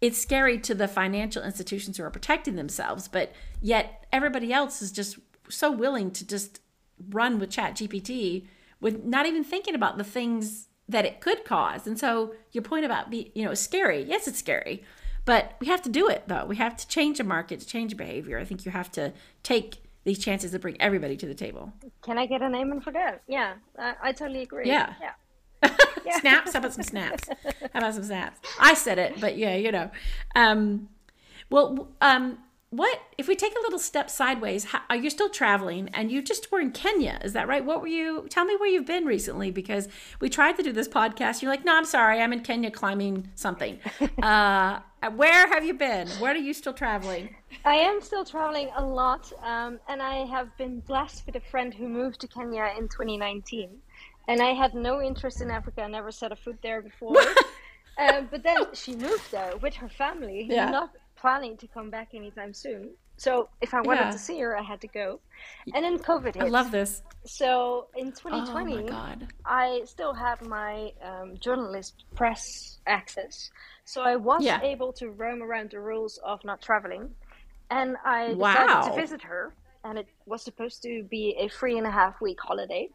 it's 0.02 0.18
scary 0.18 0.58
to 0.60 0.76
the 0.76 0.88
financial 0.88 1.44
institutions 1.44 1.98
who 1.98 2.04
are 2.04 2.10
protecting 2.10 2.56
themselves, 2.56 3.08
but 3.08 3.32
yet 3.62 4.06
everybody 4.12 4.52
else 4.52 4.82
is 4.82 4.92
just 4.92 5.20
so 5.48 5.72
willing 5.72 6.12
to 6.12 6.26
just 6.26 6.60
run 7.10 7.40
with 7.40 7.50
ChatGPT 7.50 8.48
with 8.80 9.04
not 9.04 9.26
even 9.26 9.44
thinking 9.44 9.76
about 9.76 9.98
the 9.98 10.04
things 10.04 10.68
that 10.90 11.06
it 11.06 11.22
could 11.22 11.46
cause. 11.46 11.88
And 11.88 11.98
so 12.00 12.34
your 12.52 12.64
point 12.64 12.84
about 12.84 13.10
be 13.10 13.32
you 13.36 13.46
know 13.46 13.54
scary, 13.54 14.04
yes, 14.04 14.28
it's 14.28 14.40
scary, 14.40 14.84
but 15.26 15.56
we 15.60 15.68
have 15.68 15.82
to 15.84 15.90
do 15.90 16.08
it 16.08 16.24
though. 16.28 16.46
We 16.46 16.56
have 16.58 16.76
to 16.78 16.88
change 16.88 17.18
the 17.18 17.24
market, 17.24 17.60
to 17.60 17.66
change 17.66 17.96
behavior. 17.98 18.40
I 18.40 18.46
think 18.46 18.66
you 18.66 18.72
have 18.72 18.92
to 18.94 19.14
take 19.44 19.82
these 20.04 20.20
chances 20.20 20.52
to 20.52 20.60
bring 20.60 20.82
everybody 20.82 21.16
to 21.18 21.26
the 21.28 21.36
table. 21.36 21.74
Can 22.02 22.18
I 22.18 22.26
get 22.26 22.42
a 22.42 22.50
name 22.50 22.72
and 22.72 22.84
for 22.84 22.92
that? 22.92 23.22
Yeah, 23.28 23.54
I, 23.78 23.96
I 24.02 24.12
totally 24.12 24.42
agree. 24.42 24.68
Yeah. 24.68 24.94
yeah. 25.00 25.12
snaps? 26.20 26.54
How 26.54 26.60
about 26.60 26.74
some 26.74 26.84
snaps? 26.84 27.30
How 27.74 27.80
about 27.80 27.94
some 27.94 28.04
snaps? 28.04 28.40
I 28.60 28.74
said 28.74 28.98
it, 28.98 29.20
but 29.22 29.38
yeah, 29.38 29.56
you 29.56 29.72
know. 29.72 29.92
Um, 30.36 30.90
well, 31.50 31.90
um, 32.02 32.40
what 32.72 33.02
if 33.18 33.28
we 33.28 33.36
take 33.36 33.54
a 33.56 33.62
little 33.62 33.78
step 33.78 34.10
sideways? 34.10 34.64
How, 34.64 34.80
are 34.90 34.96
you 34.96 35.10
still 35.10 35.30
traveling? 35.30 35.90
And 35.94 36.10
you 36.10 36.22
just 36.22 36.52
were 36.52 36.60
in 36.62 36.72
Kenya, 36.72 37.20
is 37.22 37.34
that 37.34 37.48
right? 37.48 37.64
What 37.64 37.82
were 37.82 37.88
you? 37.88 38.28
Tell 38.30 38.46
me 38.46 38.56
where 38.56 38.70
you've 38.70 38.86
been 38.86 39.06
recently, 39.06 39.52
because 39.52 39.90
we 40.22 40.30
tried 40.30 40.54
to 40.54 40.64
do 40.64 40.72
this 40.72 40.88
podcast. 40.88 41.42
You're 41.42 41.52
like, 41.52 41.66
no, 41.66 41.76
I'm 41.76 41.84
sorry, 41.86 42.22
I'm 42.22 42.32
in 42.32 42.40
Kenya 42.40 42.72
climbing 42.72 43.30
something. 43.36 43.78
Uh, 45.04 45.10
where 45.16 45.48
have 45.48 45.66
you 45.66 45.74
been? 45.74 46.08
Where 46.20 46.32
are 46.32 46.38
you 46.38 46.54
still 46.54 46.74
traveling? 46.74 47.36
I 47.66 47.74
am 47.74 48.02
still 48.02 48.24
traveling 48.24 48.70
a 48.76 48.86
lot, 48.86 49.34
um, 49.42 49.80
and 49.90 50.00
I 50.00 50.26
have 50.28 50.56
been 50.58 50.80
blessed 50.82 51.26
with 51.26 51.36
a 51.36 51.40
friend 51.40 51.74
who 51.74 51.90
moved 51.90 52.22
to 52.22 52.28
Kenya 52.28 52.72
in 52.78 52.88
2019. 52.88 53.70
And 54.28 54.42
I 54.44 54.52
had 54.54 54.76
no 54.76 55.02
interest 55.02 55.42
in 55.42 55.50
Africa, 55.50 55.82
I 55.82 55.88
never 55.88 56.12
set 56.12 56.32
a 56.32 56.36
foot 56.36 56.60
there 56.62 56.84
before. 56.84 57.18
um, 57.98 58.28
but 58.32 58.44
then 58.44 58.58
she 58.76 58.96
moved 58.96 59.32
there 59.32 59.58
with 59.58 59.74
her 59.74 59.90
family, 59.90 60.46
Yeah. 60.48 60.70
not 60.70 60.92
planning 61.22 61.58
to 61.58 61.68
come 61.68 61.90
back 61.90 62.10
anytime 62.14 62.54
soon. 62.54 62.90
So 63.18 63.50
if 63.62 63.74
I 63.74 63.82
wanted 63.82 64.06
Yeah. 64.06 64.12
to 64.12 64.18
see 64.20 64.40
her, 64.40 64.58
I 64.58 64.64
had 64.64 64.82
to 64.82 64.88
go. 64.88 65.22
And 65.76 65.86
then 65.86 66.00
COVID 66.00 66.34
hit. 66.36 66.44
I 66.44 66.50
love 66.50 66.72
this. 66.72 67.02
So 67.26 67.88
in 67.96 68.08
Oh 68.08 68.12
2020, 68.12 68.76
my 68.76 68.90
god. 68.90 69.28
I 69.46 69.82
still 69.86 70.14
had 70.14 70.42
my 70.42 70.92
um, 71.04 71.38
journalist 71.40 72.04
press 72.16 72.80
access, 72.88 73.50
so 73.86 74.02
I 74.02 74.16
was 74.16 74.44
Yeah. 74.44 74.60
able 74.64 74.92
to 74.94 75.10
roam 75.10 75.42
around 75.44 75.72
the 75.72 75.80
rules 75.80 76.20
of 76.26 76.44
not 76.44 76.62
traveling, 76.62 77.10
and 77.70 77.96
I 78.06 78.34
decided 78.34 78.70
Wow. 78.72 78.82
to 78.88 79.02
visit 79.02 79.22
her. 79.24 79.54
And 79.84 79.98
it 79.98 80.08
was 80.28 80.44
supposed 80.44 80.84
to 80.84 81.04
be 81.10 81.36
a 81.40 81.48
three 81.50 81.78
and 81.78 81.88
a 81.88 81.92
half 81.92 82.22
week 82.22 82.40
holiday, 82.40 82.90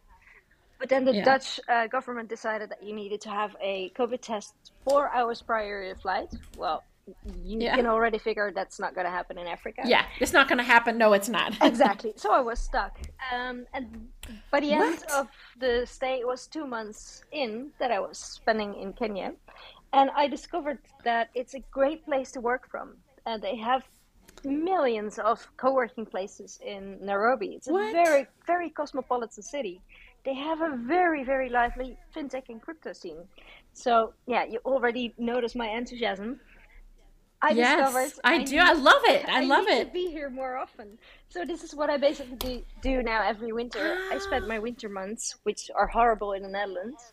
but 0.79 0.89
then 0.89 1.05
the 1.05 1.15
Yeah. 1.15 1.25
Dutch 1.25 1.61
uh, 1.69 1.87
government 1.89 2.29
decided 2.29 2.71
that 2.71 2.83
you 2.83 2.95
needed 2.95 3.21
to 3.23 3.31
have 3.31 3.57
a 3.61 3.91
COVID 3.99 4.21
test 4.21 4.55
four 4.85 5.11
hours 5.15 5.43
prior 5.43 5.83
to 5.83 5.87
your 5.89 5.97
flight. 5.97 6.29
Well, 6.57 6.85
you 7.25 7.61
Yeah. 7.61 7.77
can 7.77 7.87
already 7.87 8.19
figure 8.19 8.53
that's 8.53 8.79
not 8.81 8.95
going 8.95 9.05
to 9.07 9.11
happen 9.11 9.39
in 9.39 9.47
Africa. 9.47 9.83
Yeah, 9.85 10.07
it's 10.21 10.33
not 10.33 10.49
going 10.49 10.59
to 10.59 10.65
happen. 10.65 10.99
No, 10.99 11.13
it's 11.13 11.29
not. 11.29 11.55
exactly. 11.63 12.13
So 12.17 12.33
I 12.33 12.41
was 12.41 12.59
stuck. 12.59 12.99
Um, 13.33 13.67
and 13.73 14.09
by 14.51 14.61
the 14.61 14.73
end 14.73 14.81
What? 15.01 15.13
of 15.13 15.29
the 15.59 15.87
stay, 15.87 16.19
it 16.21 16.27
was 16.27 16.47
two 16.47 16.67
months 16.67 17.23
in 17.33 17.71
that 17.79 17.91
I 17.91 18.01
was 18.01 18.19
spending 18.19 18.75
in 18.75 18.93
Kenya. 18.93 19.35
And 19.93 20.11
I 20.17 20.27
discovered 20.27 20.79
that 21.05 21.31
it's 21.35 21.55
a 21.55 21.61
great 21.71 22.05
place 22.05 22.33
to 22.33 22.41
work 22.41 22.69
from. 22.71 22.97
And 23.25 23.41
they 23.43 23.57
have 23.57 23.83
millions 24.45 25.19
of 25.19 25.47
co 25.57 25.73
working 25.73 26.07
places 26.07 26.59
in 26.65 26.99
Nairobi. 27.01 27.55
It's 27.55 27.69
a 27.69 27.73
What? 27.73 27.93
very, 27.93 28.27
very 28.47 28.71
cosmopolitan 28.71 29.43
city. 29.43 29.81
They 30.25 30.35
have 30.35 30.61
a 30.61 30.77
very, 30.77 31.23
very 31.23 31.49
lively 31.49 31.97
fintech 32.15 32.49
and 32.49 32.61
crypto 32.61 32.93
scene. 32.93 33.29
So, 33.73 34.13
yeah, 34.27 34.45
you 34.45 34.59
already 34.65 35.15
notice 35.19 35.55
my 35.55 35.69
enthusiasm. 35.69 36.41
I 37.43 37.51
yes, 37.53 37.79
discovered 37.79 38.13
I 38.25 38.43
do. 38.45 38.59
I 38.59 38.73
love 38.73 39.03
it. 39.05 39.29
I, 39.29 39.45
love 39.45 39.67
need 39.67 39.73
it. 39.81 39.85
To 39.89 39.93
be 39.93 40.07
here 40.11 40.31
more 40.31 40.57
often. 40.57 40.99
So 41.29 41.45
this 41.45 41.63
is 41.63 41.75
what 41.75 41.91
I 41.91 41.97
basically 41.99 42.37
do, 42.37 42.63
do 42.83 43.03
now 43.03 43.23
every 43.23 43.53
winter. 43.53 43.99
I 44.11 44.19
spend 44.19 44.47
my 44.49 44.59
winter 44.69 44.89
months, 44.89 45.37
which 45.43 45.71
are 45.75 45.87
horrible 45.87 46.33
in 46.33 46.43
the 46.43 46.49
Netherlands. 46.49 47.13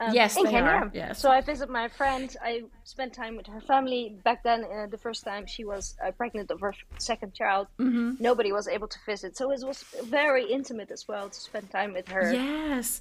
um, 0.00 0.14
Yes, 0.14 0.36
in 0.38 0.44
they 0.44 0.50
Kenya. 0.52 0.70
are, 0.70 0.90
yes. 0.94 1.18
So 1.20 1.30
I 1.30 1.40
visit 1.42 1.68
my 1.68 1.88
friend. 1.88 2.34
I 2.42 2.62
spend 2.84 3.12
time 3.12 3.36
with 3.36 3.46
her 3.48 3.60
family. 3.60 4.16
Back 4.24 4.42
then, 4.42 4.64
uh, 4.64 4.86
the 4.86 4.96
first 4.98 5.24
time 5.24 5.44
she 5.46 5.64
was 5.64 5.96
uh, 6.04 6.12
pregnant 6.12 6.50
of 6.50 6.60
her 6.60 6.74
second 6.98 7.34
child, 7.34 7.66
Mm-hmm. 7.78 8.12
nobody 8.20 8.52
was 8.52 8.68
able 8.68 8.88
to 8.88 8.98
visit. 9.04 9.36
So 9.36 9.50
it 9.52 9.60
was 9.66 9.82
very 10.04 10.44
intimate 10.50 10.90
as 10.90 11.06
well 11.06 11.28
to 11.28 11.40
spend 11.40 11.70
time 11.70 11.92
with 11.92 12.08
her. 12.08 12.32
Yes. 12.32 13.00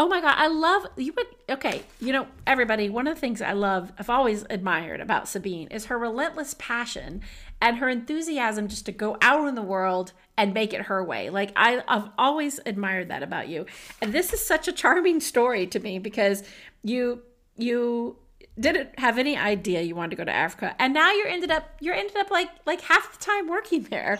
Oh 0.00 0.08
my 0.08 0.22
God. 0.22 0.34
I 0.34 0.46
love 0.46 0.86
you 0.96 1.12
would 1.12 1.26
okay, 1.50 1.82
you 2.00 2.10
know, 2.10 2.26
everybody, 2.46 2.88
one 2.88 3.06
of 3.06 3.14
the 3.14 3.20
things 3.20 3.42
I 3.42 3.52
love, 3.52 3.92
I've 3.98 4.08
always 4.08 4.46
admired 4.48 4.98
about 4.98 5.28
Sabine 5.28 5.68
is 5.68 5.84
her 5.86 5.98
relentless 5.98 6.54
passion 6.58 7.20
and 7.60 7.76
her 7.76 7.88
enthusiasm 7.90 8.66
just 8.66 8.86
to 8.86 8.92
go 8.92 9.18
out 9.20 9.46
in 9.46 9.56
the 9.56 9.62
world 9.62 10.14
and 10.38 10.54
make 10.54 10.72
it 10.72 10.82
her 10.86 11.04
way. 11.04 11.28
Like 11.28 11.52
I, 11.54 11.82
I've 11.86 12.08
always 12.16 12.60
admired 12.64 13.08
that 13.08 13.22
about 13.22 13.48
you. 13.48 13.66
And 14.00 14.14
this 14.14 14.32
is 14.32 14.44
such 14.44 14.68
a 14.68 14.72
charming 14.72 15.20
story 15.20 15.66
to 15.66 15.78
me 15.78 15.98
because 15.98 16.44
you 16.82 17.20
you 17.58 18.16
didn't 18.58 18.98
have 18.98 19.18
any 19.18 19.36
idea 19.36 19.82
you 19.82 19.94
wanted 19.94 20.10
to 20.10 20.16
go 20.16 20.24
to 20.24 20.32
Africa, 20.32 20.74
and 20.78 20.94
now 20.94 21.12
you're 21.12 21.28
ended 21.28 21.50
up 21.50 21.68
you're 21.78 21.94
ended 21.94 22.16
up 22.16 22.30
like 22.30 22.48
like 22.64 22.80
half 22.80 23.18
the 23.18 23.22
time 23.22 23.48
working 23.48 23.82
there, 23.84 24.18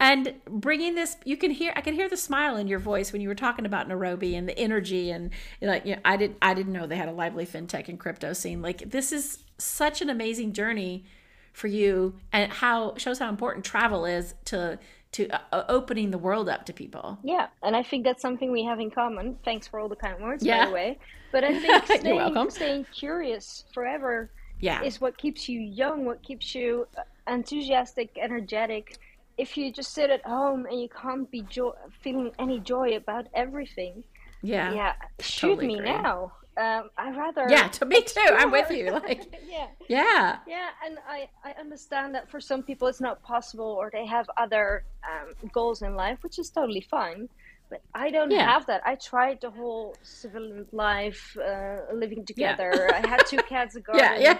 and 0.00 0.34
bringing 0.48 0.94
this. 0.94 1.16
You 1.24 1.36
can 1.36 1.50
hear 1.50 1.72
I 1.76 1.82
can 1.82 1.94
hear 1.94 2.08
the 2.08 2.16
smile 2.16 2.56
in 2.56 2.66
your 2.66 2.78
voice 2.78 3.12
when 3.12 3.20
you 3.20 3.28
were 3.28 3.34
talking 3.34 3.66
about 3.66 3.86
Nairobi 3.86 4.34
and 4.34 4.48
the 4.48 4.58
energy 4.58 5.10
and 5.10 5.30
like 5.60 5.86
you 5.86 5.94
know, 5.94 6.00
I 6.04 6.16
didn't 6.16 6.38
I 6.42 6.54
didn't 6.54 6.72
know 6.72 6.86
they 6.86 6.96
had 6.96 7.08
a 7.08 7.12
lively 7.12 7.46
fintech 7.46 7.88
and 7.88 8.00
crypto 8.00 8.32
scene. 8.32 8.62
Like 8.62 8.90
this 8.90 9.12
is 9.12 9.44
such 9.58 10.00
an 10.00 10.10
amazing 10.10 10.54
journey 10.54 11.04
for 11.52 11.68
you, 11.68 12.14
and 12.32 12.50
how 12.50 12.94
shows 12.96 13.18
how 13.18 13.28
important 13.28 13.64
travel 13.64 14.06
is 14.06 14.34
to 14.46 14.78
to 15.12 15.28
uh, 15.52 15.64
opening 15.68 16.10
the 16.10 16.18
world 16.18 16.48
up 16.48 16.64
to 16.66 16.72
people. 16.72 17.18
Yeah, 17.22 17.48
and 17.62 17.76
I 17.76 17.82
think 17.82 18.04
that's 18.04 18.22
something 18.22 18.50
we 18.50 18.64
have 18.64 18.80
in 18.80 18.90
common. 18.90 19.36
Thanks 19.44 19.66
for 19.66 19.80
all 19.80 19.88
the 19.88 19.96
kind 19.96 20.22
words, 20.22 20.44
yeah. 20.44 20.64
by 20.64 20.66
the 20.66 20.74
way. 20.74 20.98
But 21.32 21.44
I 21.44 21.58
think 21.58 21.86
staying, 22.00 22.50
staying 22.50 22.86
curious 22.92 23.64
forever 23.74 24.30
yeah. 24.60 24.82
is 24.82 25.00
what 25.00 25.18
keeps 25.18 25.48
you 25.48 25.60
young, 25.60 26.04
what 26.04 26.22
keeps 26.22 26.54
you 26.54 26.86
enthusiastic, 27.26 28.16
energetic. 28.20 28.98
If 29.44 29.56
you 29.56 29.72
just 29.72 29.90
sit 29.98 30.08
at 30.10 30.24
home 30.36 30.66
and 30.70 30.76
you 30.80 30.88
can't 31.02 31.28
be 31.30 31.42
jo- 31.56 31.76
feeling 32.02 32.30
any 32.38 32.58
joy 32.60 32.88
about 33.02 33.26
everything, 33.34 33.94
yeah, 34.42 34.72
yeah, 34.80 34.92
shoot 35.20 35.56
totally 35.56 35.66
me 35.66 35.74
agree. 35.74 35.92
now. 36.02 36.32
Um, 36.56 36.90
I 36.98 37.10
rather 37.24 37.46
yeah, 37.48 37.68
to 37.68 37.84
me 37.86 38.02
too. 38.02 38.30
I'm 38.40 38.50
with 38.50 38.70
you. 38.70 38.86
Like 39.08 39.22
yeah, 39.54 39.68
yeah, 39.88 40.38
yeah, 40.46 40.68
and 40.84 40.98
I 41.08 41.28
I 41.48 41.52
understand 41.64 42.14
that 42.16 42.30
for 42.30 42.40
some 42.50 42.62
people 42.62 42.86
it's 42.88 43.00
not 43.00 43.22
possible 43.22 43.70
or 43.80 43.90
they 43.90 44.06
have 44.06 44.26
other 44.36 44.84
um, 45.10 45.28
goals 45.52 45.82
in 45.82 45.94
life, 45.94 46.18
which 46.24 46.38
is 46.38 46.50
totally 46.50 46.84
fine. 46.96 47.28
But 47.70 47.82
I 47.94 48.10
don't 48.10 48.32
yeah. 48.32 48.50
have 48.52 48.66
that. 48.66 48.82
I 48.84 48.96
tried 48.96 49.40
the 49.40 49.50
whole 49.50 49.94
civilian 50.02 50.66
life, 50.72 51.36
uh, 51.38 51.94
living 51.94 52.26
together. 52.26 52.72
Yeah. 52.74 53.00
I 53.02 53.08
had 53.08 53.20
two 53.26 53.38
cats, 53.48 53.76
a 53.76 53.80
garden. 53.80 54.04
Yeah, 54.20 54.34
yeah. 54.34 54.38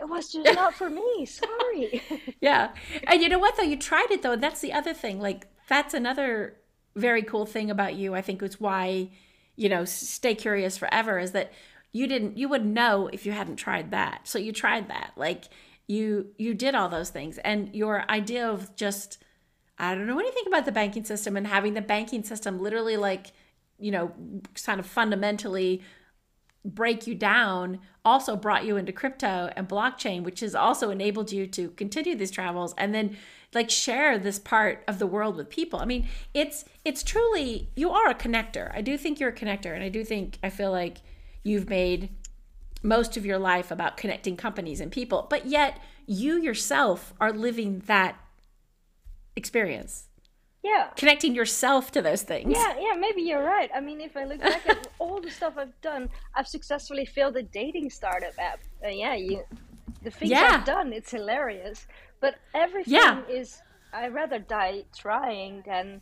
It 0.00 0.08
was 0.08 0.32
just 0.32 0.54
not 0.54 0.74
for 0.74 0.90
me. 0.90 1.26
Sorry. 1.26 2.02
yeah, 2.40 2.72
and 3.06 3.22
you 3.22 3.28
know 3.28 3.38
what 3.38 3.56
though? 3.56 3.62
You 3.62 3.76
tried 3.76 4.08
it 4.10 4.22
though. 4.22 4.36
That's 4.36 4.60
the 4.60 4.72
other 4.72 4.94
thing. 4.94 5.20
Like 5.20 5.46
that's 5.68 5.94
another 5.94 6.56
very 6.94 7.22
cool 7.22 7.46
thing 7.46 7.70
about 7.70 7.94
you. 7.94 8.14
I 8.14 8.22
think 8.22 8.42
it's 8.42 8.60
why 8.60 9.10
you 9.56 9.68
know, 9.70 9.84
stay 9.84 10.34
curious 10.34 10.76
forever 10.76 11.18
is 11.18 11.32
that 11.32 11.52
you 11.92 12.06
didn't 12.06 12.36
you 12.36 12.48
wouldn't 12.48 12.72
know 12.72 13.08
if 13.12 13.24
you 13.24 13.32
hadn't 13.32 13.56
tried 13.56 13.90
that. 13.90 14.28
So 14.28 14.38
you 14.38 14.52
tried 14.52 14.88
that. 14.88 15.12
Like 15.16 15.44
you 15.86 16.28
you 16.38 16.54
did 16.54 16.74
all 16.74 16.88
those 16.88 17.10
things 17.10 17.38
and 17.38 17.74
your 17.74 18.08
idea 18.10 18.46
of 18.48 18.76
just 18.76 19.22
I 19.78 19.94
don't 19.94 20.06
know 20.06 20.18
anything 20.18 20.44
about 20.46 20.66
the 20.66 20.72
banking 20.72 21.04
system 21.04 21.36
and 21.36 21.46
having 21.46 21.74
the 21.74 21.82
banking 21.82 22.22
system 22.22 22.60
literally 22.60 22.96
like, 22.96 23.28
you 23.78 23.90
know, 23.90 24.12
kind 24.64 24.78
of 24.78 24.86
fundamentally 24.86 25.82
break 26.74 27.06
you 27.06 27.14
down 27.14 27.78
also 28.04 28.36
brought 28.36 28.64
you 28.64 28.76
into 28.76 28.92
crypto 28.92 29.50
and 29.56 29.68
blockchain 29.68 30.22
which 30.22 30.40
has 30.40 30.54
also 30.54 30.90
enabled 30.90 31.32
you 31.32 31.46
to 31.46 31.70
continue 31.70 32.14
these 32.14 32.30
travels 32.30 32.74
and 32.76 32.94
then 32.94 33.16
like 33.56 33.70
share 33.70 34.18
this 34.18 34.38
part 34.38 34.84
of 34.86 34.98
the 34.98 35.06
world 35.06 35.36
with 35.36 35.48
people. 35.50 35.80
I 35.80 35.84
mean, 35.84 36.08
it's 36.34 36.64
it's 36.84 37.02
truly 37.02 37.70
you 37.74 37.90
are 37.90 38.08
a 38.08 38.14
connector. 38.14 38.70
I 38.74 38.82
do 38.82 38.96
think 38.96 39.18
you're 39.18 39.30
a 39.30 39.34
connector 39.34 39.74
and 39.74 39.82
I 39.82 39.88
do 39.88 40.04
think 40.04 40.38
I 40.44 40.50
feel 40.50 40.70
like 40.70 40.98
you've 41.42 41.68
made 41.68 42.10
most 42.82 43.16
of 43.16 43.26
your 43.26 43.38
life 43.38 43.70
about 43.70 43.96
connecting 43.96 44.36
companies 44.36 44.80
and 44.80 44.92
people, 44.92 45.26
but 45.28 45.46
yet 45.46 45.80
you 46.06 46.40
yourself 46.40 47.14
are 47.20 47.32
living 47.32 47.82
that 47.86 48.16
experience. 49.34 50.08
Yeah. 50.62 50.88
Connecting 50.96 51.34
yourself 51.34 51.92
to 51.92 52.02
those 52.02 52.22
things. 52.22 52.52
Yeah, 52.56 52.74
yeah, 52.78 52.94
maybe 52.98 53.22
you're 53.22 53.44
right. 53.44 53.70
I 53.74 53.80
mean, 53.80 54.00
if 54.00 54.16
I 54.16 54.24
look 54.24 54.40
back 54.40 54.68
at 54.68 54.88
all 54.98 55.20
the 55.20 55.30
stuff 55.30 55.54
I've 55.56 55.80
done, 55.80 56.08
I've 56.34 56.48
successfully 56.48 57.06
failed 57.06 57.36
a 57.36 57.42
dating 57.42 57.90
startup 57.90 58.32
app. 58.38 58.60
Uh, 58.84 58.88
yeah, 58.88 59.14
you 59.14 59.44
the 60.02 60.10
things 60.10 60.30
yeah. 60.30 60.58
I've 60.58 60.64
done, 60.64 60.92
it's 60.92 61.10
hilarious. 61.10 61.86
But 62.20 62.36
everything 62.54 62.94
yeah. 62.94 63.22
is 63.28 63.62
I 63.92 64.08
rather 64.08 64.38
die 64.38 64.84
trying 64.96 65.62
than 65.66 66.00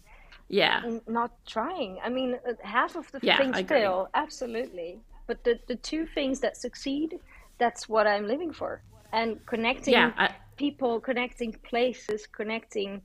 yeah 0.49 0.83
not 1.07 1.33
trying. 1.47 1.99
I 2.03 2.09
mean, 2.09 2.39
uh, 2.49 2.53
half 2.63 2.97
of 2.97 3.11
the 3.13 3.21
yeah, 3.23 3.39
things 3.39 3.61
fail, 3.69 4.09
absolutely. 4.15 5.01
But 5.27 5.45
the 5.45 5.59
the 5.67 5.77
two 5.77 6.07
things 6.07 6.41
that 6.41 6.57
succeed, 6.57 7.19
that's 7.59 7.89
what 7.89 8.07
I'm 8.07 8.27
living 8.27 8.53
for. 8.53 8.83
And 9.13 9.45
connecting 9.47 9.95
I, 9.95 10.35
people, 10.57 11.01
connecting 11.01 11.53
places, 11.53 12.27
connecting 12.27 13.01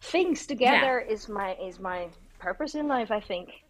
things 0.00 0.46
together 0.46 1.04
yeah. 1.06 1.12
is 1.12 1.28
my 1.28 1.54
is 1.54 1.78
my 1.78 2.08
purpose 2.38 2.74
in 2.74 2.88
life. 2.88 3.10
I 3.10 3.20
think. 3.20 3.64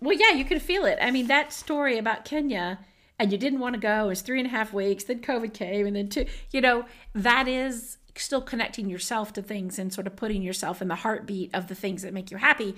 Well, 0.00 0.16
yeah, 0.16 0.32
you 0.32 0.44
can 0.44 0.60
feel 0.60 0.84
it. 0.84 0.98
I 1.00 1.10
mean, 1.10 1.26
that 1.28 1.52
story 1.52 1.96
about 1.96 2.26
Kenya 2.26 2.78
and 3.18 3.32
you 3.32 3.38
didn't 3.38 3.60
want 3.60 3.74
to 3.74 3.80
go. 3.80 4.04
It 4.04 4.08
was 4.08 4.20
three 4.20 4.38
and 4.38 4.46
a 4.46 4.50
half 4.50 4.72
weeks. 4.72 5.04
Then 5.04 5.20
COVID 5.20 5.54
came, 5.54 5.86
and 5.86 5.96
then 5.96 6.08
two. 6.08 6.26
You 6.50 6.60
know 6.60 6.84
that 7.14 7.48
is 7.48 7.98
still 8.18 8.40
connecting 8.40 8.88
yourself 8.88 9.32
to 9.34 9.42
things 9.42 9.78
and 9.78 9.92
sort 9.92 10.06
of 10.06 10.16
putting 10.16 10.42
yourself 10.42 10.80
in 10.80 10.88
the 10.88 10.94
heartbeat 10.94 11.54
of 11.54 11.68
the 11.68 11.74
things 11.74 12.02
that 12.02 12.14
make 12.14 12.30
you 12.30 12.36
happy. 12.36 12.74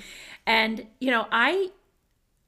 And 0.46 0.86
you 1.00 1.10
know, 1.10 1.26
I 1.30 1.70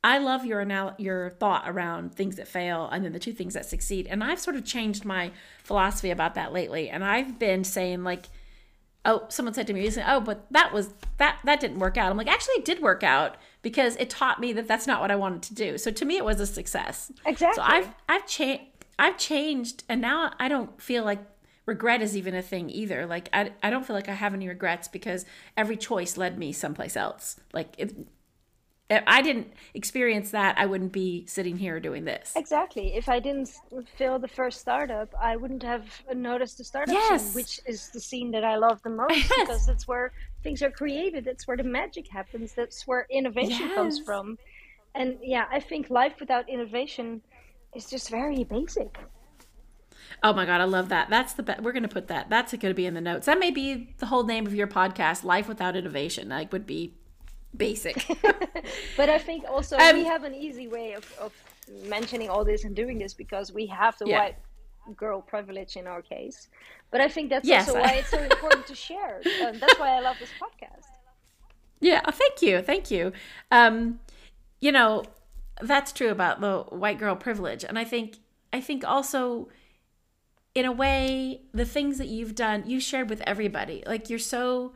I 0.02 0.18
love 0.18 0.46
your 0.46 0.62
anal- 0.62 0.94
your 0.98 1.30
thought 1.30 1.68
around 1.68 2.14
things 2.14 2.36
that 2.36 2.48
fail 2.48 2.88
and 2.90 3.04
then 3.04 3.12
the 3.12 3.18
two 3.18 3.32
things 3.32 3.54
that 3.54 3.66
succeed. 3.66 4.06
And 4.06 4.22
I've 4.24 4.40
sort 4.40 4.56
of 4.56 4.64
changed 4.64 5.04
my 5.04 5.32
philosophy 5.62 6.10
about 6.10 6.34
that 6.36 6.52
lately. 6.52 6.88
And 6.88 7.04
I've 7.04 7.38
been 7.38 7.64
saying 7.64 8.04
like 8.04 8.26
oh 9.04 9.24
someone 9.28 9.54
said 9.54 9.66
to 9.66 9.72
me 9.72 9.80
recently 9.80 10.10
oh 10.10 10.20
but 10.20 10.46
that 10.50 10.72
was 10.72 10.94
that 11.18 11.38
that 11.44 11.60
didn't 11.60 11.78
work 11.78 11.96
out. 11.96 12.10
I'm 12.10 12.16
like 12.16 12.28
actually 12.28 12.54
it 12.54 12.64
did 12.64 12.80
work 12.80 13.02
out 13.02 13.36
because 13.62 13.96
it 13.96 14.10
taught 14.10 14.40
me 14.40 14.52
that 14.54 14.66
that's 14.66 14.86
not 14.86 15.00
what 15.00 15.10
i 15.10 15.16
wanted 15.16 15.42
to 15.42 15.54
do. 15.54 15.78
So 15.78 15.90
to 15.90 16.04
me 16.04 16.16
it 16.16 16.24
was 16.24 16.40
a 16.40 16.46
success. 16.46 17.10
Exactly 17.26 17.62
so 17.62 17.62
i've 17.62 17.88
i've 18.08 18.26
changed 18.26 18.64
i've 18.98 19.16
changed 19.16 19.82
and 19.88 20.00
now 20.00 20.30
i 20.38 20.46
don't 20.46 20.80
feel 20.80 21.04
like 21.04 21.20
regret 21.66 22.02
is 22.02 22.16
even 22.16 22.34
a 22.34 22.42
thing 22.42 22.68
either. 22.68 23.06
Like 23.06 23.28
I, 23.32 23.52
I 23.62 23.70
don't 23.70 23.86
feel 23.86 23.94
like 23.96 24.08
i 24.08 24.14
have 24.14 24.34
any 24.34 24.48
regrets 24.48 24.88
because 24.88 25.24
every 25.56 25.76
choice 25.76 26.16
led 26.16 26.38
me 26.38 26.52
someplace 26.52 26.96
else. 26.96 27.38
Like 27.52 27.74
it, 27.78 27.94
if 28.90 29.04
I 29.06 29.22
didn't 29.22 29.52
experience 29.74 30.32
that, 30.32 30.58
I 30.58 30.66
wouldn't 30.66 30.90
be 30.90 31.24
sitting 31.26 31.56
here 31.56 31.78
doing 31.78 32.04
this. 32.04 32.32
Exactly. 32.34 32.94
If 32.94 33.08
I 33.08 33.20
didn't 33.20 33.52
feel 33.96 34.18
the 34.18 34.28
first 34.28 34.60
startup, 34.60 35.14
I 35.18 35.36
wouldn't 35.36 35.62
have 35.62 35.84
noticed 36.12 36.58
the 36.58 36.64
startup 36.64 36.92
yes. 36.92 37.24
scene, 37.24 37.34
which 37.34 37.60
is 37.66 37.90
the 37.90 38.00
scene 38.00 38.32
that 38.32 38.42
I 38.42 38.56
love 38.56 38.82
the 38.82 38.90
most 38.90 39.12
yes. 39.30 39.32
because 39.38 39.66
that's 39.66 39.86
where 39.86 40.12
things 40.42 40.60
are 40.62 40.72
created. 40.72 41.24
That's 41.24 41.46
where 41.46 41.56
the 41.56 41.62
magic 41.62 42.08
happens. 42.08 42.52
That's 42.52 42.84
where 42.86 43.06
innovation 43.10 43.68
yes. 43.68 43.74
comes 43.76 44.00
from. 44.00 44.36
And 44.96 45.18
yeah, 45.22 45.44
I 45.52 45.60
think 45.60 45.88
life 45.88 46.14
without 46.18 46.48
innovation 46.48 47.22
is 47.76 47.88
just 47.88 48.10
very 48.10 48.42
basic. 48.42 48.98
Oh 50.24 50.32
my 50.32 50.44
god, 50.44 50.60
I 50.60 50.64
love 50.64 50.88
that. 50.88 51.08
That's 51.08 51.34
the 51.34 51.44
best. 51.44 51.62
We're 51.62 51.72
going 51.72 51.84
to 51.84 51.88
put 51.88 52.08
that. 52.08 52.28
That's 52.28 52.50
going 52.52 52.70
to 52.70 52.74
be 52.74 52.86
in 52.86 52.94
the 52.94 53.00
notes. 53.00 53.26
That 53.26 53.38
may 53.38 53.52
be 53.52 53.94
the 53.98 54.06
whole 54.06 54.24
name 54.24 54.46
of 54.46 54.54
your 54.54 54.66
podcast. 54.66 55.22
Life 55.22 55.46
without 55.46 55.76
innovation. 55.76 56.28
Like 56.30 56.52
would 56.52 56.66
be 56.66 56.96
basic. 57.56 58.06
but 58.96 59.08
I 59.08 59.18
think 59.18 59.44
also 59.48 59.76
um, 59.76 59.96
we 59.96 60.04
have 60.04 60.24
an 60.24 60.34
easy 60.34 60.68
way 60.68 60.92
of, 60.92 61.12
of 61.20 61.32
mentioning 61.84 62.28
all 62.28 62.44
this 62.44 62.64
and 62.64 62.74
doing 62.74 62.98
this 62.98 63.14
because 63.14 63.52
we 63.52 63.66
have 63.66 63.96
the 63.98 64.06
yeah. 64.06 64.18
white 64.18 64.36
girl 64.96 65.20
privilege 65.20 65.76
in 65.76 65.86
our 65.86 66.02
case. 66.02 66.48
But 66.90 67.00
I 67.00 67.08
think 67.08 67.30
that's 67.30 67.46
yes. 67.46 67.68
also 67.68 67.80
why 67.80 67.94
it's 67.94 68.10
so 68.10 68.18
important 68.30 68.66
to 68.66 68.74
share. 68.74 69.20
Um, 69.44 69.58
that's 69.58 69.78
why 69.78 69.96
I 69.96 70.00
love 70.00 70.16
this 70.18 70.30
podcast. 70.40 70.86
Yeah, 71.80 72.02
thank 72.10 72.42
you, 72.42 72.60
thank 72.60 72.90
you. 72.90 73.12
Um, 73.50 74.00
you 74.60 74.72
know, 74.72 75.04
that's 75.62 75.92
true 75.92 76.10
about 76.10 76.40
the 76.40 76.64
white 76.70 76.98
girl 76.98 77.16
privilege, 77.16 77.64
and 77.64 77.78
I 77.78 77.84
think 77.84 78.18
I 78.52 78.60
think 78.60 78.84
also 78.86 79.48
in 80.54 80.64
a 80.64 80.72
way 80.72 81.42
the 81.52 81.64
things 81.64 81.98
that 81.98 82.08
you've 82.08 82.34
done 82.34 82.64
you 82.66 82.80
shared 82.80 83.08
with 83.08 83.22
everybody 83.24 83.84
like 83.86 84.10
you're 84.10 84.18
so 84.18 84.72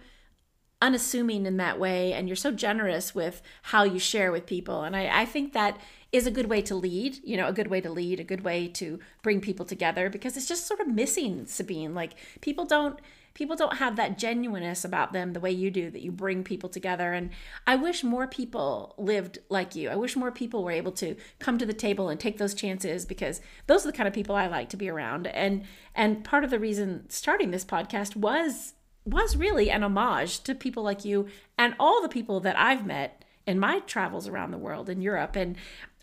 unassuming 0.85 1.47
in 1.47 1.57
that 1.57 1.81
way 1.81 2.13
and 2.13 2.29
you're 2.29 2.37
so 2.37 2.53
generous 2.53 3.15
with 3.15 3.41
how 3.63 3.85
you 3.85 3.99
share 3.99 4.31
with 4.31 4.45
people. 4.45 4.83
And 4.83 4.95
I, 4.95 5.23
I 5.23 5.25
think 5.25 5.55
that 5.55 5.79
is 6.13 6.27
a 6.27 6.31
good 6.31 6.47
way 6.47 6.61
to 6.63 6.77
lead 6.77 7.19
you 7.25 7.37
know 7.37 7.49
a 7.49 7.53
good 7.53 7.67
way 7.67 7.81
to 7.81 7.91
lead 7.91 8.21
a 8.21 8.25
good 8.25 8.45
way 8.45 8.69
to 8.69 9.01
bring 9.23 9.41
people 9.41 9.67
together 9.67 10.09
because 10.09 10.37
it's 10.37 10.47
just 10.47 10.67
sort 10.67 10.81
of 10.81 10.87
missing 10.87 11.47
sabine. 11.47 11.95
Like 11.95 12.13
people 12.43 12.67
don't 12.67 13.01
people 13.33 13.57
don't 13.57 13.79
have 13.79 13.97
that 13.97 14.19
genuineness 14.19 14.85
about 14.85 15.13
them 15.13 15.33
the 15.33 15.41
way 15.41 15.51
you 15.51 15.71
do 15.71 15.91
that 15.91 16.03
you 16.03 16.13
bring 16.13 16.45
people 16.45 16.69
together. 16.69 17.15
And 17.15 17.31
i 17.67 17.77
wish 17.77 18.05
more 18.05 18.27
people 18.29 18.95
lived 18.99 19.39
like 19.49 19.75
you. 19.75 19.89
I 19.89 19.97
wish 19.97 20.17
more 20.17 20.31
people 20.31 20.63
were 20.63 20.71
able 20.71 20.93
to 20.93 21.17
come 21.39 21.57
to 21.59 21.67
the 21.67 21.73
table 21.73 22.11
and 22.11 22.21
take 22.21 22.37
those 22.37 22.55
chances 22.55 23.07
because 23.07 23.41
those 23.69 23.87
are 23.87 23.91
the 23.91 23.97
kind 23.97 24.07
of 24.07 24.13
people 24.13 24.37
i 24.37 24.47
like 24.47 24.69
to 24.69 24.77
be 24.77 24.91
around. 24.91 25.27
And 25.29 25.65
and 25.95 26.23
part 26.25 26.45
of 26.45 26.51
the 26.51 26.59
reason 26.59 27.09
starting 27.09 27.53
this 27.53 27.65
podcast 27.65 28.17
was 28.17 28.75
was 29.05 29.37
really 29.37 29.71
an 29.71 29.83
homage 29.83 30.41
to 30.45 30.55
people 30.55 30.83
like 30.83 31.05
you 31.05 31.27
and 31.59 31.75
all 31.79 32.03
the 32.03 32.09
people 32.09 32.41
that 32.41 32.59
I've 32.59 32.87
met 32.87 33.25
in 33.47 33.59
my 33.59 33.81
travels 33.81 34.27
around 34.27 34.51
the 34.51 34.59
world 34.59 34.89
in 34.89 35.03
Europe. 35.03 35.37
And 35.37 35.57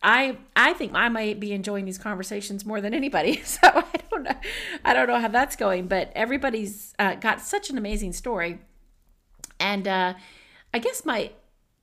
I 0.03 0.37
I 0.55 0.73
think 0.73 0.93
I 0.93 1.09
might 1.09 1.39
be 1.39 1.51
enjoying 1.51 1.85
these 1.85 1.97
conversations 1.97 2.65
more 2.65 2.81
than 2.81 2.93
anybody. 2.93 3.41
So 3.45 3.67
I 3.67 3.99
don't 4.09 4.23
know 4.23 4.35
I 4.85 4.93
don't 4.93 5.07
know 5.07 5.19
how 5.19 5.27
that's 5.27 5.55
going, 5.55 5.87
but 5.87 6.11
everybody's 6.15 6.93
uh, 6.99 7.15
got 7.15 7.41
such 7.41 7.69
an 7.69 7.77
amazing 7.77 8.13
story. 8.13 8.59
And 9.59 9.87
uh, 9.87 10.13
I 10.73 10.79
guess 10.79 11.05
my 11.05 11.31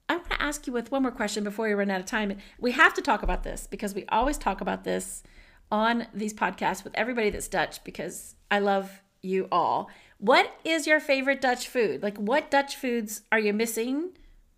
I 0.09 0.17
want 0.17 0.31
to 0.31 0.43
ask 0.43 0.67
you 0.67 0.73
with 0.73 0.91
one 0.91 1.03
more 1.03 1.13
question 1.13 1.45
before 1.45 1.67
we 1.67 1.75
run 1.75 1.91
out 1.91 2.01
of 2.01 2.07
time. 2.07 2.39
We 2.59 2.73
have 2.73 2.95
to 2.95 3.03
talk 3.03 3.23
about 3.23 3.43
this 3.43 3.67
because 3.67 3.95
we 3.95 4.07
always 4.09 4.39
talk 4.39 4.61
about 4.61 4.85
this 4.85 5.23
on 5.71 6.07
these 6.15 6.33
podcasts 6.33 6.83
with 6.83 6.95
everybody 6.95 7.29
that's 7.29 7.49
Dutch 7.49 7.85
because 7.85 8.35
I 8.51 8.61
love 8.61 9.03
you 9.21 9.49
all. 9.53 9.91
What 10.19 10.53
is 10.65 10.87
your 10.87 11.01
favorite 11.01 11.41
Dutch 11.41 11.69
food? 11.69 12.03
Like, 12.03 12.19
what 12.19 12.51
Dutch 12.51 12.77
foods 12.77 13.23
are 13.31 13.39
you 13.39 13.53
missing 13.53 14.11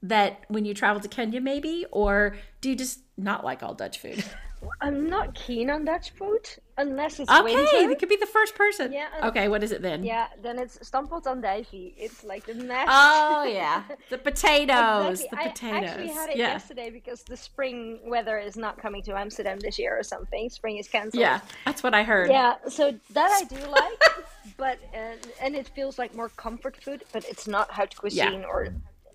that 0.03 0.45
when 0.49 0.65
you 0.65 0.73
travel 0.73 1.01
to 1.01 1.09
Kenya, 1.09 1.41
maybe, 1.41 1.85
or 1.93 2.37
do 2.61 2.71
you 2.71 2.77
just 2.77 3.01
not 3.19 3.45
like 3.45 3.63
all 3.63 3.75
Dutch 3.75 3.99
food? 3.99 4.25
I'm 4.81 5.09
not 5.09 5.35
keen 5.35 5.71
on 5.71 5.85
Dutch 5.85 6.11
food 6.11 6.49
unless 6.77 7.21
it's 7.21 7.31
okay, 7.31 7.43
winter. 7.43 7.91
it 7.91 7.99
could 7.99 8.09
be 8.09 8.17
the 8.17 8.27
first 8.27 8.55
person. 8.55 8.93
Yeah. 8.93 9.09
Okay, 9.25 9.49
what 9.49 9.63
is 9.63 9.73
it 9.73 9.83
then? 9.83 10.05
Yeah, 10.05 10.29
then 10.43 10.59
it's 10.59 10.79
stamppot 10.79 11.25
stampot 11.25 11.43
andijvie. 11.43 11.95
It's 11.97 12.25
like 12.25 12.47
the 12.47 12.55
mashed. 12.55 12.91
Oh 12.91 13.45
yeah, 13.45 13.83
the 14.11 14.19
potatoes. 14.19 15.21
Exactly. 15.21 15.45
The 15.45 15.51
potatoes. 15.51 15.73
I 15.73 15.85
actually 15.85 16.09
had 16.09 16.31
it 16.31 16.37
yeah. 16.37 16.53
yesterday 16.53 16.91
because 16.91 17.23
the 17.23 17.37
spring 17.37 18.01
weather 18.05 18.39
is 18.39 18.57
not 18.57 18.79
coming 18.79 19.03
to 19.05 19.17
Amsterdam 19.19 19.59
this 19.61 19.79
year 19.79 19.99
or 19.99 20.03
something. 20.03 20.51
Spring 20.51 20.77
is 20.77 20.89
cancelled. 20.89 21.21
Yeah, 21.21 21.41
that's 21.65 21.83
what 21.83 21.95
I 21.95 22.03
heard. 22.03 22.31
Yeah, 22.31 22.57
so 22.69 22.95
that 23.11 23.31
I 23.31 23.45
do 23.45 23.67
like, 23.67 24.27
but 24.57 24.79
uh, 24.95 25.17
and 25.41 25.55
it 25.55 25.69
feels 25.69 25.99
like 25.99 26.15
more 26.15 26.29
comfort 26.31 26.77
food, 26.83 27.05
but 27.13 27.25
it's 27.29 27.47
not 27.47 27.71
haute 27.71 27.97
cuisine 27.97 28.45
or. 28.45 28.69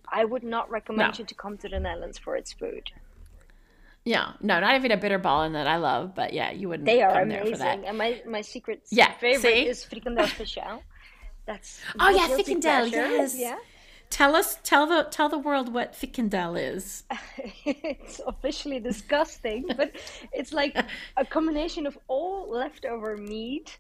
I 0.08 0.24
would 0.24 0.44
not 0.44 0.70
recommend 0.70 1.14
No. 1.14 1.18
you 1.18 1.26
to 1.26 1.34
come 1.34 1.58
to 1.58 1.68
the 1.68 1.80
Netherlands 1.80 2.20
for 2.20 2.36
its 2.36 2.54
food. 2.54 2.92
Yeah, 4.06 4.34
no, 4.42 4.60
not 4.60 4.76
even 4.76 4.92
a 4.92 4.98
bitter 4.98 5.18
ball 5.18 5.44
in 5.44 5.54
that 5.54 5.68
I 5.68 5.78
love, 5.78 6.14
but 6.16 6.32
yeah, 6.34 6.52
you 6.52 6.70
wouldn't. 6.70 6.86
They 6.86 7.02
are 7.02 7.10
come 7.14 7.30
there 7.30 7.46
for 7.46 7.58
that. 7.58 7.80
amazing, 7.80 7.86
and 7.88 7.98
my 7.98 8.22
my 8.28 8.42
secret 8.42 8.82
Yeah, 8.92 9.12
favorite 9.20 9.42
see? 9.42 9.66
is 9.66 9.84
frikandel 9.86 10.28
speciaal. 10.30 10.84
That's 11.48 11.82
Oh, 12.00 12.10
yeah, 12.16 12.28
frikandel, 12.28 12.92
yes. 12.92 13.34
Yeah, 13.40 13.58
Tell 14.10 14.36
us, 14.36 14.58
tell 14.64 14.86
the 14.88 15.08
tell 15.10 15.30
the 15.30 15.40
world 15.40 15.74
what 15.74 15.94
frikandel 15.94 16.56
is. 16.60 17.04
it's 17.66 18.20
officially 18.26 18.80
disgusting, 18.80 19.74
but 19.78 19.92
it's 20.32 20.54
like 20.54 20.76
a 21.18 21.26
combination 21.26 21.86
of 21.86 21.98
all 22.08 22.50
leftover 22.52 23.18
meat 23.18 23.80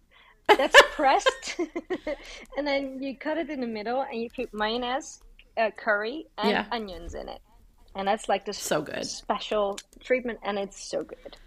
that's 0.58 0.82
pressed, 0.84 1.60
and 2.58 2.68
then 2.68 3.02
you 3.02 3.18
cut 3.18 3.38
it 3.38 3.50
in 3.50 3.62
the 3.62 3.68
middle, 3.68 4.02
and 4.02 4.22
you 4.22 4.30
put 4.36 4.50
mayonnaise, 4.54 5.22
uh, 5.58 5.72
curry, 5.78 6.26
and 6.38 6.62
Yeah. 6.62 6.66
onions 6.72 7.14
in 7.16 7.28
it, 7.30 7.42
and 7.96 8.08
that's 8.08 8.28
like 8.30 8.46
the 8.46 8.54
So 8.54 8.82
good. 8.82 9.06
special 9.06 9.80
treatment, 10.00 10.40
and 10.44 10.58
it's 10.58 10.82
so 10.84 11.04
good. 11.04 11.38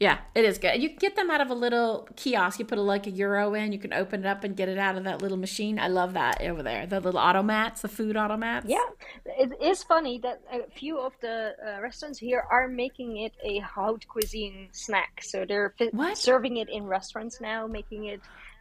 Yeah, 0.00 0.18
it 0.34 0.44
is 0.44 0.58
good. 0.58 0.82
You 0.82 0.88
get 0.88 1.14
them 1.14 1.30
out 1.30 1.40
of 1.40 1.50
a 1.50 1.54
little 1.54 2.08
kiosk. 2.16 2.58
You 2.58 2.64
put 2.64 2.78
a, 2.78 2.82
like 2.82 3.06
a 3.06 3.10
euro 3.10 3.54
in. 3.54 3.70
You 3.72 3.78
can 3.78 3.92
open 3.92 4.24
it 4.24 4.26
up 4.26 4.42
and 4.42 4.56
get 4.56 4.68
it 4.68 4.76
out 4.76 4.96
of 4.96 5.04
that 5.04 5.22
little 5.22 5.36
machine. 5.36 5.78
I 5.78 5.86
love 5.86 6.14
that 6.14 6.42
over 6.42 6.64
there. 6.64 6.84
The 6.84 6.98
little 6.98 7.20
automats, 7.20 7.80
the 7.80 7.88
food 7.88 8.16
automats. 8.16 8.64
Yeah, 8.66 8.84
it 9.24 9.52
is 9.62 9.84
funny 9.84 10.18
that 10.18 10.42
a 10.52 10.68
few 10.68 10.98
of 10.98 11.12
the 11.20 11.54
uh, 11.64 11.80
restaurants 11.80 12.18
here 12.18 12.44
are 12.50 12.66
making 12.66 13.18
it 13.18 13.34
a 13.44 13.60
haute 13.60 14.06
cuisine 14.08 14.68
snack. 14.72 15.22
So 15.22 15.44
they're 15.46 15.72
fi- 15.78 16.14
serving 16.14 16.56
it 16.56 16.68
in 16.68 16.86
restaurants 16.86 17.40
now, 17.40 17.68
making 17.68 18.06
it 18.06 18.20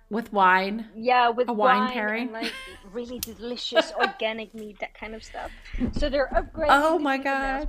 with 0.09 0.31
wine. 0.33 0.87
yeah 0.95 1.29
with 1.29 1.49
A 1.49 1.53
wine 1.53 1.79
wine, 1.81 1.91
pairing? 1.93 2.23
and 2.23 2.31
like 2.33 2.53
really 2.91 3.19
delicious 3.19 3.91
organic 3.99 4.53
meat, 4.53 4.77
that 4.79 4.93
kind 4.93 5.15
of 5.15 5.23
stuff. 5.23 5.51
So 5.93 6.09
they're 6.09 6.29
upgrading. 6.33 6.67
Oh 6.69 6.99
my 6.99 7.17
God. 7.17 7.67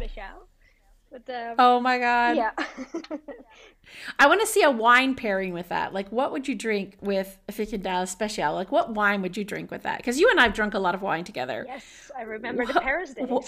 Um, 1.14 1.54
Oh 1.58 1.80
my 1.80 1.98
god. 1.98 2.36
yeah, 2.36 2.50
I 4.18 4.26
want 4.26 4.40
to 4.40 4.46
see 4.46 4.62
a 4.62 4.70
wine 4.70 5.14
pairing 5.14 5.52
with 5.52 5.68
that. 5.68 5.92
Like, 5.92 6.10
what 6.10 6.32
would 6.32 6.48
you 6.48 6.54
drink 6.54 6.96
with 7.00 7.38
a 7.48 7.52
frikandel 7.52 8.08
special? 8.08 8.52
Like, 8.54 8.72
what 8.72 8.92
wine 8.94 9.22
would 9.22 9.36
you 9.36 9.44
drink 9.44 9.70
with 9.70 9.82
that? 9.84 9.98
Because 9.98 10.18
you 10.18 10.28
and 10.30 10.40
I've 10.40 10.54
drunk 10.54 10.74
a 10.74 10.78
lot 10.78 10.94
of 10.94 11.02
wine 11.02 11.22
together. 11.22 11.64
yes, 11.68 12.10
I 12.16 12.22
remember 12.22 12.66
the 12.66 12.80
Paris 12.80 13.14
days. 13.14 13.28
wha- 13.28 13.42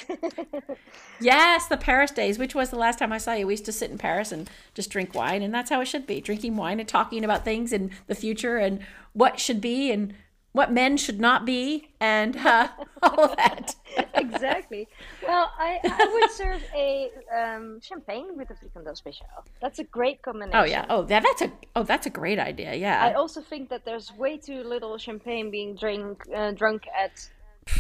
Yes, 1.21 1.67
the 1.67 1.77
Paris 1.77 2.11
days, 2.13 2.39
which 2.39 2.55
was 2.55 2.71
the 2.71 2.77
last 2.77 2.99
time 2.99 3.13
I 3.13 3.19
saw 3.19 3.33
you. 3.33 3.47
We 3.47 3.55
used 3.55 3.65
to 3.65 3.73
sit 3.73 3.91
in 3.91 3.99
Paris 3.99 4.31
and 4.31 4.49
just 4.75 4.91
drink 4.91 5.15
wine, 5.15 5.43
and 5.43 5.53
that's 5.53 5.71
how 5.71 5.81
it 5.81 5.87
should 5.87 6.07
be 6.07 6.21
drinking 6.21 6.57
wine 6.57 6.79
and 6.79 6.89
talking 6.89 7.25
about 7.25 7.45
things 7.45 7.73
and 7.73 7.91
the 8.07 8.15
future 8.15 8.59
and 8.59 8.81
what 9.15 9.41
should 9.41 9.61
be 9.61 9.91
and 9.91 10.15
what 10.57 10.73
men 10.73 10.97
should 10.97 11.21
not 11.21 11.45
be 11.45 11.89
and 12.01 12.35
uh, 12.39 12.69
all 13.03 13.29
that. 13.37 13.75
exactly. 14.15 14.89
Well, 15.27 15.51
I, 15.59 15.79
I 15.85 16.05
would 16.15 16.31
serve 16.31 16.63
a 16.75 17.11
um, 17.39 17.81
champagne 17.83 18.37
with 18.39 18.49
a 18.51 18.55
frikandel 18.55 18.97
special. 18.97 19.27
That's 19.61 19.79
a 19.81 19.85
great 19.85 20.23
combination. 20.23 20.59
Oh 20.59 20.65
yeah. 20.65 20.87
Oh, 20.89 21.03
that, 21.05 21.23
that's 21.23 21.43
a 21.43 21.53
oh 21.77 21.83
that's 21.83 22.07
a 22.07 22.11
great 22.11 22.39
idea. 22.39 22.75
Yeah. 22.75 23.05
I 23.05 23.13
also 23.13 23.41
think 23.43 23.69
that 23.69 23.85
there's 23.85 24.13
way 24.17 24.39
too 24.39 24.63
little 24.63 24.97
champagne 24.97 25.51
being 25.51 25.75
drink 25.77 26.23
uh, 26.35 26.53
drunk 26.53 26.83
at 26.99 27.29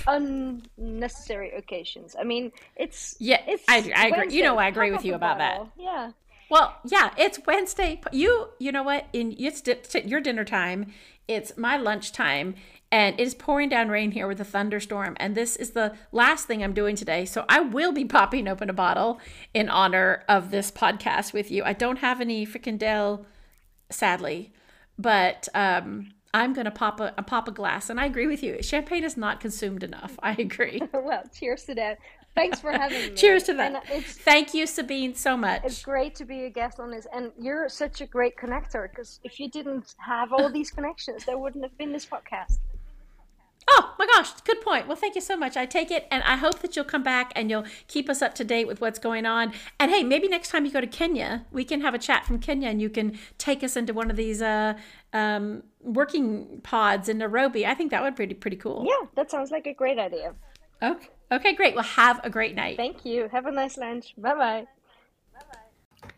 unnecessary 0.07 1.53
occasions. 1.53 2.15
I 2.19 2.25
mean, 2.25 2.53
it's 2.77 3.17
Yeah, 3.19 3.41
it's 3.47 3.65
I- 3.69 3.93
I 3.97 4.07
agree. 4.09 4.35
You 4.37 4.43
know 4.43 4.59
I 4.59 4.69
agree 4.69 4.91
with 4.91 5.05
you 5.05 5.15
about 5.15 5.39
that. 5.39 5.67
Yeah, 5.79 6.11
Well, 6.51 6.77
yeah, 6.85 7.11
it's 7.17 7.39
Wednesday. 7.47 8.01
You 8.13 8.49
you 8.59 8.71
know 8.73 8.83
what? 8.83 9.07
In 9.13 9.35
it's 9.39 9.61
di- 9.63 10.03
your 10.05 10.21
dinner 10.21 10.45
time. 10.45 10.93
It's 11.29 11.57
my 11.57 11.77
lunchtime, 11.77 12.55
and 12.93 13.19
it 13.19 13.23
is 13.23 13.35
pouring 13.35 13.69
down 13.69 13.89
rain 13.89 14.13
here 14.13 14.29
with 14.29 14.41
a 14.41 14.45
thunderstorm. 14.45 15.17
And 15.19 15.35
this 15.35 15.57
is 15.57 15.71
the 15.71 15.95
last 16.13 16.47
thing 16.47 16.63
I'm 16.63 16.73
doing 16.73 16.95
today. 16.95 17.25
So 17.25 17.45
I 17.49 17.61
will 17.61 17.93
be 17.93 18.05
popping 18.19 18.47
open 18.47 18.71
a 18.71 18.73
bottle 18.75 19.21
in 19.53 19.69
honor 19.69 20.25
of 20.29 20.51
this 20.51 20.71
podcast 20.71 21.33
with 21.33 21.51
you. 21.51 21.65
I 21.65 21.73
don't 21.73 21.99
have 21.99 22.21
any 22.21 22.47
frikandel, 22.47 23.25
sadly, 23.91 24.53
but 24.99 25.49
um, 25.55 26.13
I'm 26.33 26.53
gonna 26.53 26.71
pop 26.71 27.01
a, 27.01 27.13
a 27.19 27.23
pop 27.23 27.49
a 27.49 27.53
glass. 27.53 27.91
And 27.91 28.01
I 28.01 28.07
agree 28.07 28.27
with 28.27 28.43
you. 28.43 28.63
Champagne 28.63 29.05
is 29.05 29.17
not 29.17 29.41
consumed 29.41 29.83
enough. 29.83 30.19
I 30.23 30.33
agree. 30.33 30.81
well, 30.93 31.25
cheers 31.35 31.65
to 31.65 31.75
that. 31.75 31.99
Thanks 32.37 32.61
for 32.61 32.71
having 32.71 33.01
me. 33.11 33.15
Cheers 33.15 33.45
to 33.45 33.55
that. 33.55 33.85
Thank 34.05 34.55
you, 34.55 34.67
Sabine, 34.67 35.15
so 35.15 35.37
much. 35.37 35.63
it's 35.65 35.83
great 35.83 36.15
to 36.17 36.25
be 36.25 36.45
a 36.45 36.51
guest 36.51 36.79
on 36.79 36.91
this, 36.91 37.07
and 37.13 37.33
you're 37.41 37.69
such 37.69 38.01
a 38.03 38.07
great 38.07 38.37
connector. 38.37 38.89
Because 38.89 39.19
if 39.25 39.41
you 39.41 39.51
didn't 39.51 39.95
have 39.99 40.33
all 40.33 40.51
these 40.53 40.71
connections, 40.77 41.25
there 41.25 41.39
wouldn't 41.39 41.65
have 41.65 41.77
been 41.79 41.93
this 41.93 42.07
podcast. 42.07 42.59
Oh 43.69 43.95
my 43.99 44.07
gosh, 44.07 44.31
good 44.43 44.61
point. 44.61 44.87
Well, 44.87 44.97
thank 44.97 45.17
you 45.17 45.21
so 45.21 45.37
much. 45.37 45.57
I 45.57 45.67
take 45.67 45.91
it, 45.91 46.07
and 46.13 46.23
I 46.23 46.37
hope 46.37 46.61
that 46.61 46.77
you'll 46.77 46.85
come 46.85 47.03
back 47.03 47.33
and 47.35 47.51
you'll 47.51 47.65
keep 47.89 48.09
us 48.09 48.23
up 48.23 48.33
to 48.35 48.45
date 48.45 48.69
with 48.69 48.81
what's 48.81 49.01
going 49.01 49.27
on. 49.27 49.53
And 49.81 49.91
hey, 49.91 50.05
maybe 50.05 50.29
next 50.29 50.51
time 50.51 50.65
you 50.65 50.71
go 50.71 50.81
to 50.81 50.87
Kenya, 50.87 51.47
we 51.51 51.65
can 51.65 51.81
have 51.81 51.93
a 51.93 51.99
chat 51.99 52.25
from 52.27 52.39
Kenya, 52.39 52.69
and 52.69 52.81
you 52.81 52.89
can 52.89 53.19
take 53.39 53.65
us 53.65 53.77
into 53.77 53.93
one 53.93 54.09
of 54.09 54.17
these 54.17 54.41
uh, 54.41 54.75
um, 55.13 55.65
working 55.83 56.61
pods 56.63 57.09
in 57.09 57.19
Nairobi. 57.19 57.67
I 57.67 57.75
think 57.75 57.91
that 57.91 58.03
would 58.03 58.15
be 58.15 58.17
pretty 58.17 58.35
pretty 58.35 58.57
cool. 58.57 58.85
Yeah, 58.87 59.09
that 59.17 59.31
sounds 59.33 59.51
like 59.51 59.67
a 59.67 59.75
great 59.75 59.99
idea. 59.99 60.35
Okay. 60.81 61.09
Okay, 61.31 61.55
great. 61.55 61.75
Well, 61.75 61.85
have 61.85 62.21
a 62.25 62.31
great 62.31 62.55
night. 62.55 62.77
Thank 62.77 63.05
you. 63.05 63.29
Have 63.33 63.47
a 63.47 63.53
nice 63.53 63.77
lunch. 63.77 64.15
Bye 64.17 64.35
bye. 64.35 64.67
Bye-bye. 65.35 66.09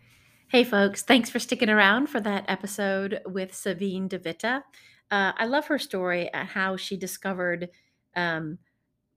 Hey, 0.48 0.64
folks, 0.64 1.02
thanks 1.02 1.30
for 1.30 1.38
sticking 1.38 1.70
around 1.70 2.08
for 2.08 2.20
that 2.20 2.44
episode 2.48 3.20
with 3.26 3.54
Sabine 3.54 4.08
de 4.08 4.18
Witte. 4.18 4.44
Uh, 5.10 5.32
I 5.36 5.46
love 5.46 5.66
her 5.66 5.78
story 5.78 6.28
and 6.32 6.48
how 6.48 6.76
she 6.76 6.96
discovered 6.96 7.70
um, 8.14 8.58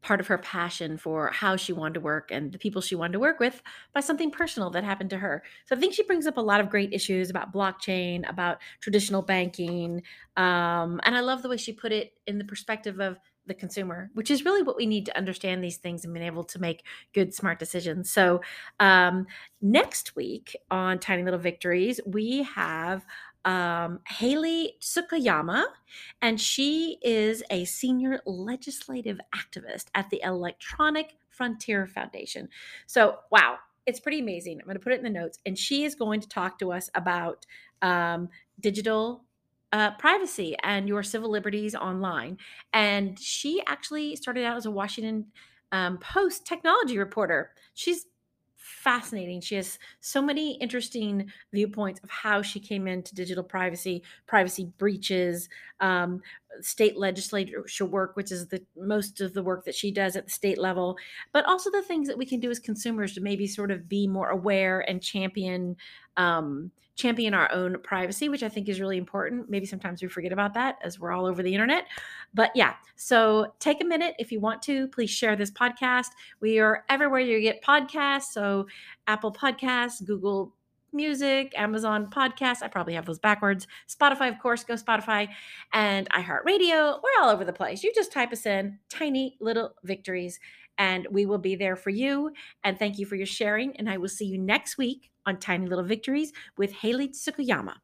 part 0.01 0.19
of 0.19 0.27
her 0.27 0.37
passion 0.37 0.97
for 0.97 1.29
how 1.29 1.55
she 1.55 1.73
wanted 1.73 1.95
to 1.95 1.99
work 1.99 2.31
and 2.31 2.51
the 2.51 2.57
people 2.57 2.81
she 2.81 2.95
wanted 2.95 3.13
to 3.13 3.19
work 3.19 3.39
with 3.39 3.61
by 3.93 3.99
something 3.99 4.31
personal 4.31 4.69
that 4.71 4.83
happened 4.83 5.09
to 5.11 5.17
her. 5.17 5.43
So 5.65 5.75
I 5.75 5.79
think 5.79 5.93
she 5.93 6.03
brings 6.03 6.25
up 6.25 6.37
a 6.37 6.41
lot 6.41 6.59
of 6.59 6.69
great 6.69 6.93
issues 6.93 7.29
about 7.29 7.53
blockchain, 7.53 8.27
about 8.29 8.59
traditional 8.79 9.21
banking. 9.21 10.01
Um, 10.37 11.01
and 11.03 11.15
I 11.15 11.19
love 11.19 11.43
the 11.43 11.49
way 11.49 11.57
she 11.57 11.73
put 11.73 11.91
it 11.91 12.13
in 12.25 12.37
the 12.37 12.45
perspective 12.45 12.99
of 12.99 13.19
the 13.47 13.53
consumer, 13.53 14.09
which 14.13 14.29
is 14.29 14.45
really 14.45 14.61
what 14.61 14.77
we 14.77 14.85
need 14.85 15.05
to 15.07 15.17
understand 15.17 15.63
these 15.63 15.77
things 15.77 16.05
and 16.05 16.13
being 16.13 16.25
able 16.25 16.43
to 16.43 16.59
make 16.59 16.83
good, 17.13 17.33
smart 17.33 17.59
decisions. 17.59 18.11
So, 18.11 18.41
um, 18.79 19.27
next 19.61 20.15
week 20.15 20.55
on 20.69 20.99
Tiny 20.99 21.23
Little 21.23 21.39
Victories, 21.39 21.99
we 22.05 22.43
have 22.43 23.05
um, 23.45 23.99
Haley 24.07 24.77
Tsukayama, 24.79 25.65
and 26.21 26.39
she 26.39 26.97
is 27.01 27.43
a 27.49 27.65
senior 27.65 28.21
legislative 28.25 29.19
activist 29.35 29.85
at 29.95 30.09
the 30.09 30.21
Electronic 30.23 31.15
Frontier 31.29 31.87
Foundation. 31.87 32.49
So, 32.85 33.19
wow, 33.31 33.57
it's 33.85 33.99
pretty 33.99 34.19
amazing. 34.19 34.59
I'm 34.59 34.65
going 34.65 34.77
to 34.77 34.83
put 34.83 34.93
it 34.93 34.99
in 34.99 35.03
the 35.03 35.09
notes, 35.09 35.39
and 35.45 35.57
she 35.57 35.83
is 35.83 35.95
going 35.95 36.21
to 36.21 36.29
talk 36.29 36.59
to 36.59 36.71
us 36.71 36.89
about 36.93 37.45
um, 37.81 38.29
digital. 38.59 39.23
Uh, 39.73 39.91
privacy 39.91 40.53
and 40.63 40.87
your 40.89 41.01
civil 41.01 41.29
liberties 41.29 41.75
online. 41.75 42.37
And 42.73 43.17
she 43.17 43.63
actually 43.67 44.17
started 44.17 44.43
out 44.43 44.57
as 44.57 44.65
a 44.65 44.71
Washington 44.71 45.31
um, 45.71 45.97
Post 45.99 46.45
technology 46.45 46.97
reporter. 46.97 47.53
She's 47.73 48.05
fascinating. 48.57 49.41
She 49.41 49.55
has 49.55 49.79
so 50.01 50.21
many 50.21 50.57
interesting 50.57 51.31
viewpoints 51.53 51.99
of 52.03 52.09
how 52.09 52.41
she 52.41 52.59
came 52.59 52.87
into 52.87 53.15
digital 53.15 53.43
privacy, 53.43 54.03
privacy 54.27 54.71
breaches, 54.77 55.49
um, 55.79 56.21
state 56.59 56.97
legislature 56.97 57.85
work, 57.85 58.15
which 58.15 58.31
is 58.31 58.47
the 58.47 58.63
most 58.75 59.21
of 59.21 59.33
the 59.33 59.41
work 59.43 59.65
that 59.65 59.75
she 59.75 59.91
does 59.91 60.15
at 60.15 60.25
the 60.25 60.31
state 60.31 60.57
level, 60.57 60.97
but 61.31 61.45
also 61.45 61.71
the 61.71 61.81
things 61.81 62.07
that 62.07 62.17
we 62.17 62.25
can 62.25 62.39
do 62.39 62.51
as 62.51 62.59
consumers 62.59 63.13
to 63.13 63.21
maybe 63.21 63.47
sort 63.47 63.71
of 63.71 63.87
be 63.87 64.07
more 64.07 64.29
aware 64.29 64.81
and 64.81 65.01
champion. 65.01 65.75
Um, 66.17 66.71
champion 66.95 67.33
our 67.33 67.51
own 67.51 67.77
privacy 67.81 68.29
which 68.29 68.43
i 68.43 68.49
think 68.49 68.69
is 68.69 68.79
really 68.79 68.97
important. 68.97 69.49
Maybe 69.49 69.65
sometimes 69.65 70.01
we 70.01 70.07
forget 70.07 70.31
about 70.31 70.53
that 70.53 70.77
as 70.83 70.99
we're 70.99 71.11
all 71.11 71.25
over 71.25 71.41
the 71.41 71.53
internet. 71.53 71.85
But 72.33 72.51
yeah 72.55 72.75
so 72.95 73.53
take 73.59 73.81
a 73.81 73.85
minute 73.85 74.15
if 74.19 74.31
you 74.31 74.39
want 74.39 74.61
to 74.63 74.87
please 74.89 75.09
share 75.09 75.35
this 75.35 75.51
podcast. 75.51 76.09
We 76.41 76.59
are 76.59 76.83
everywhere 76.89 77.19
you 77.21 77.39
get 77.41 77.63
podcasts. 77.63 78.33
So 78.33 78.67
apple 79.07 79.31
podcasts 79.33 80.05
google 80.05 80.53
music 80.93 81.53
amazon 81.57 82.07
podcasts. 82.07 82.61
I 82.61 82.67
probably 82.67 82.93
have 82.93 83.05
those 83.05 83.19
backwards. 83.19 83.67
Spotify 83.87 84.29
of 84.29 84.39
course 84.39 84.63
go 84.63 84.75
spotify. 84.75 85.29
And 85.73 86.09
iheartradio. 86.09 86.99
We're 87.01 87.23
all 87.23 87.29
over 87.29 87.45
the 87.45 87.53
place. 87.53 87.83
You 87.83 87.91
just 87.95 88.11
type 88.11 88.31
us 88.31 88.45
in 88.45 88.77
tiny 88.89 89.37
little 89.39 89.73
victories 89.83 90.39
and 90.77 91.07
we 91.11 91.25
will 91.25 91.37
be 91.37 91.55
there 91.55 91.75
for 91.75 91.89
you. 91.89 92.31
And 92.63 92.77
thank 92.77 92.97
you 92.97 93.05
for 93.05 93.15
your 93.15 93.25
sharing. 93.25 93.75
And 93.77 93.89
I 93.89 93.97
will 93.97 94.09
see 94.09 94.25
you 94.25 94.37
next 94.37 94.77
week 94.77 95.10
on 95.25 95.37
Tiny 95.37 95.67
Little 95.67 95.83
Victories 95.85 96.31
with 96.57 96.71
Haley 96.73 97.09
Tsukayama. 97.09 97.75